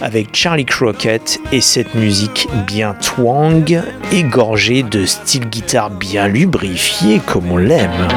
avec 0.01 0.35
Charlie 0.35 0.65
Crockett 0.65 1.39
et 1.51 1.61
cette 1.61 1.95
musique 1.95 2.47
bien 2.67 2.95
twang 3.01 3.81
égorgée 4.11 4.83
de 4.83 5.05
style 5.05 5.47
guitare 5.49 5.89
bien 5.89 6.27
lubrifié 6.27 7.21
comme 7.25 7.51
on 7.51 7.57
l'aime. 7.57 8.07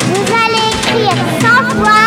Vous 0.00 0.32
allez 0.32 1.08
écrire 1.08 2.03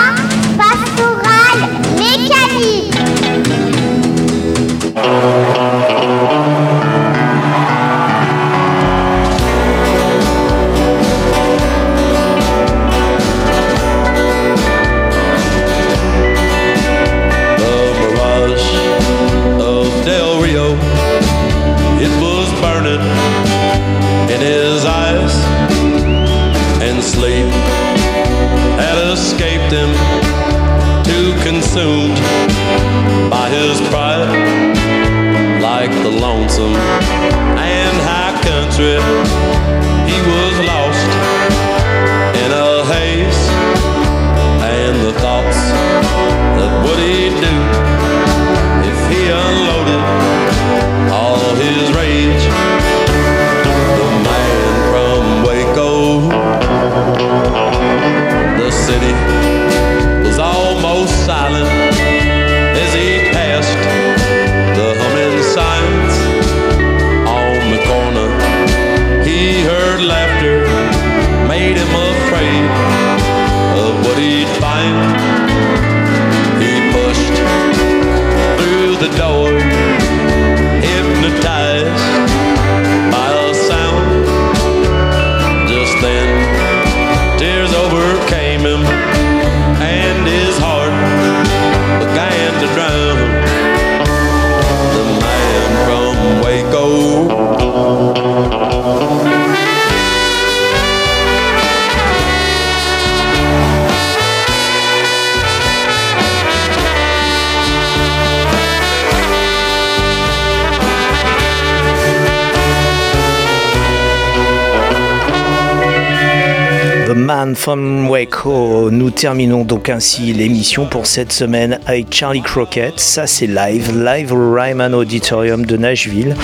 from 118.47 118.69
Waco. 118.69 118.76
Nous 118.91 119.11
terminons 119.11 119.63
donc 119.63 119.89
ainsi 119.89 120.33
l'émission 120.33 120.85
pour 120.85 121.07
cette 121.07 121.33
semaine 121.33 121.79
avec 121.85 122.13
Charlie 122.13 122.41
Crockett. 122.41 122.99
Ça, 122.99 123.27
c'est 123.27 123.47
live, 123.47 123.91
live 123.97 124.33
Ryman 124.33 124.93
Auditorium 124.93 125.65
de 125.65 125.77
Nashville. 125.77 126.35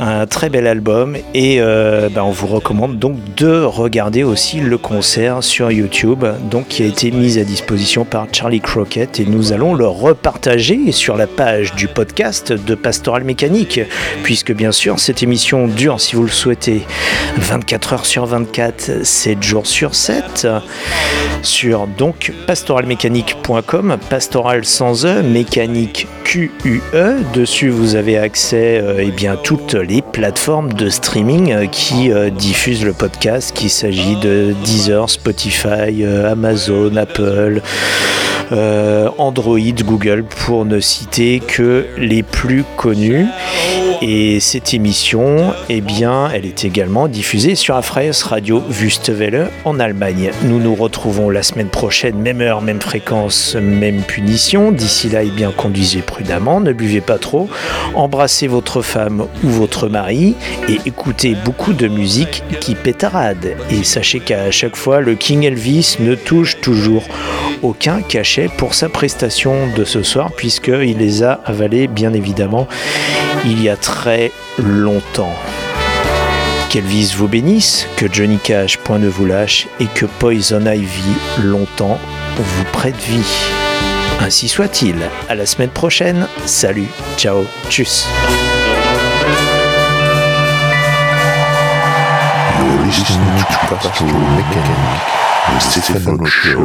Un 0.00 0.26
très 0.26 0.48
bel 0.48 0.66
album 0.66 1.16
et 1.34 1.56
euh, 1.60 2.08
ben, 2.08 2.22
on 2.22 2.30
vous 2.30 2.46
recommande 2.46 2.98
donc 2.98 3.16
de 3.36 3.62
regarder 3.62 4.22
aussi 4.22 4.60
le 4.60 4.78
concert 4.78 5.42
sur 5.42 5.72
YouTube, 5.72 6.24
donc 6.50 6.68
qui 6.68 6.84
a 6.84 6.86
été 6.86 7.10
mis 7.10 7.38
à 7.38 7.44
disposition 7.44 8.04
par 8.04 8.28
Charlie 8.32 8.60
Crockett 8.60 9.18
et 9.18 9.24
nous 9.24 9.52
allons 9.52 9.74
le 9.74 9.86
repartager 9.86 10.92
sur 10.92 11.16
la 11.16 11.26
page 11.26 11.74
du 11.74 11.88
podcast 11.88 12.52
de 12.52 12.74
Pastoral 12.76 13.24
Mécanique, 13.24 13.80
puisque 14.22 14.52
bien 14.52 14.70
sûr 14.70 15.00
cette 15.00 15.22
émission 15.22 15.66
dure, 15.66 16.00
si 16.00 16.14
vous 16.14 16.22
le 16.22 16.28
souhaitez, 16.28 16.82
24 17.38 17.92
heures 17.92 18.06
sur 18.06 18.24
24, 18.24 19.04
7 19.04 19.42
jours 19.42 19.66
sur 19.66 19.96
7, 19.96 20.46
sur 21.42 21.57
donc 21.66 22.32
pastoralmécanique.com, 22.46 23.96
pastoral 24.08 24.64
sans 24.64 25.04
E, 25.04 25.22
mécanique 25.22 26.06
QUE. 26.24 26.80
Dessus, 27.34 27.68
vous 27.68 27.96
avez 27.96 28.16
accès 28.16 28.80
euh, 28.80 29.02
eh 29.02 29.10
bien, 29.10 29.36
toutes 29.36 29.74
les 29.74 30.00
plateformes 30.00 30.72
de 30.72 30.88
streaming 30.88 31.52
euh, 31.52 31.66
qui 31.66 32.12
euh, 32.12 32.30
diffusent 32.30 32.84
le 32.84 32.92
podcast, 32.92 33.54
qu'il 33.56 33.70
s'agit 33.70 34.16
de 34.16 34.54
Deezer, 34.64 35.10
Spotify, 35.10 36.04
euh, 36.04 36.30
Amazon, 36.30 36.94
Apple. 36.96 37.60
Android, 39.18 39.58
Google, 39.84 40.24
pour 40.24 40.64
ne 40.64 40.80
citer 40.80 41.40
que 41.40 41.84
les 41.98 42.22
plus 42.22 42.64
connus. 42.78 43.26
Et 44.00 44.38
cette 44.38 44.74
émission, 44.74 45.52
eh 45.68 45.80
bien, 45.80 46.30
elle 46.32 46.46
est 46.46 46.64
également 46.64 47.08
diffusée 47.08 47.56
sur 47.56 47.74
Afreis 47.74 48.12
Radio 48.22 48.62
Wüstewelle 48.70 49.48
en 49.64 49.80
Allemagne. 49.80 50.30
Nous 50.44 50.60
nous 50.60 50.76
retrouvons 50.76 51.30
la 51.30 51.42
semaine 51.42 51.68
prochaine, 51.68 52.16
même 52.16 52.40
heure, 52.40 52.62
même 52.62 52.80
fréquence, 52.80 53.56
même 53.56 54.02
punition. 54.02 54.70
D'ici 54.70 55.08
là, 55.08 55.24
eh 55.24 55.30
bien, 55.30 55.50
conduisez 55.50 56.02
prudemment, 56.02 56.60
ne 56.60 56.72
buvez 56.72 57.00
pas 57.00 57.18
trop, 57.18 57.48
embrassez 57.96 58.46
votre 58.46 58.82
femme 58.82 59.26
ou 59.42 59.48
votre 59.48 59.88
mari 59.88 60.36
et 60.68 60.78
écoutez 60.86 61.34
beaucoup 61.44 61.72
de 61.72 61.88
musique 61.88 62.44
qui 62.60 62.76
pétarade. 62.76 63.56
Et 63.68 63.82
sachez 63.82 64.20
qu'à 64.20 64.52
chaque 64.52 64.76
fois, 64.76 65.00
le 65.00 65.16
King 65.16 65.42
Elvis 65.42 65.96
ne 65.98 66.14
touche 66.14 66.60
toujours 66.60 67.02
aucun 67.62 68.00
cachet 68.02 68.48
pour 68.56 68.74
sa 68.74 68.88
prestation 68.88 69.54
de 69.76 69.84
ce 69.84 70.04
soir, 70.04 70.30
puisqu'il 70.36 70.98
les 70.98 71.24
a 71.24 71.40
avalés, 71.44 71.88
bien 71.88 72.12
évidemment, 72.12 72.68
il 73.44 73.62
y 73.62 73.68
a 73.68 73.76
longtemps. 74.58 75.34
Qu'Elvis 76.68 77.14
vous 77.16 77.28
bénisse, 77.28 77.86
que 77.96 78.06
Johnny 78.12 78.38
Cash 78.38 78.76
point 78.78 78.98
ne 78.98 79.08
vous 79.08 79.24
lâche 79.24 79.66
et 79.80 79.86
que 79.86 80.06
Poison 80.06 80.64
Ivy 80.66 81.14
longtemps 81.42 81.98
vous 82.36 82.64
prête 82.72 82.96
vie. 82.96 83.50
Ainsi 84.20 84.48
soit-il. 84.48 84.96
À 85.28 85.34
la 85.34 85.46
semaine 85.46 85.70
prochaine. 85.70 86.26
Salut, 86.44 86.88
ciao, 87.16 87.44
tchuss. 87.68 88.06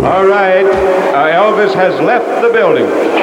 All 0.03 0.25
right, 0.25 0.65
uh, 1.13 1.31
Elvis 1.31 1.73
has 1.73 1.99
left 2.01 2.27
the 2.41 2.51
building. 2.51 3.22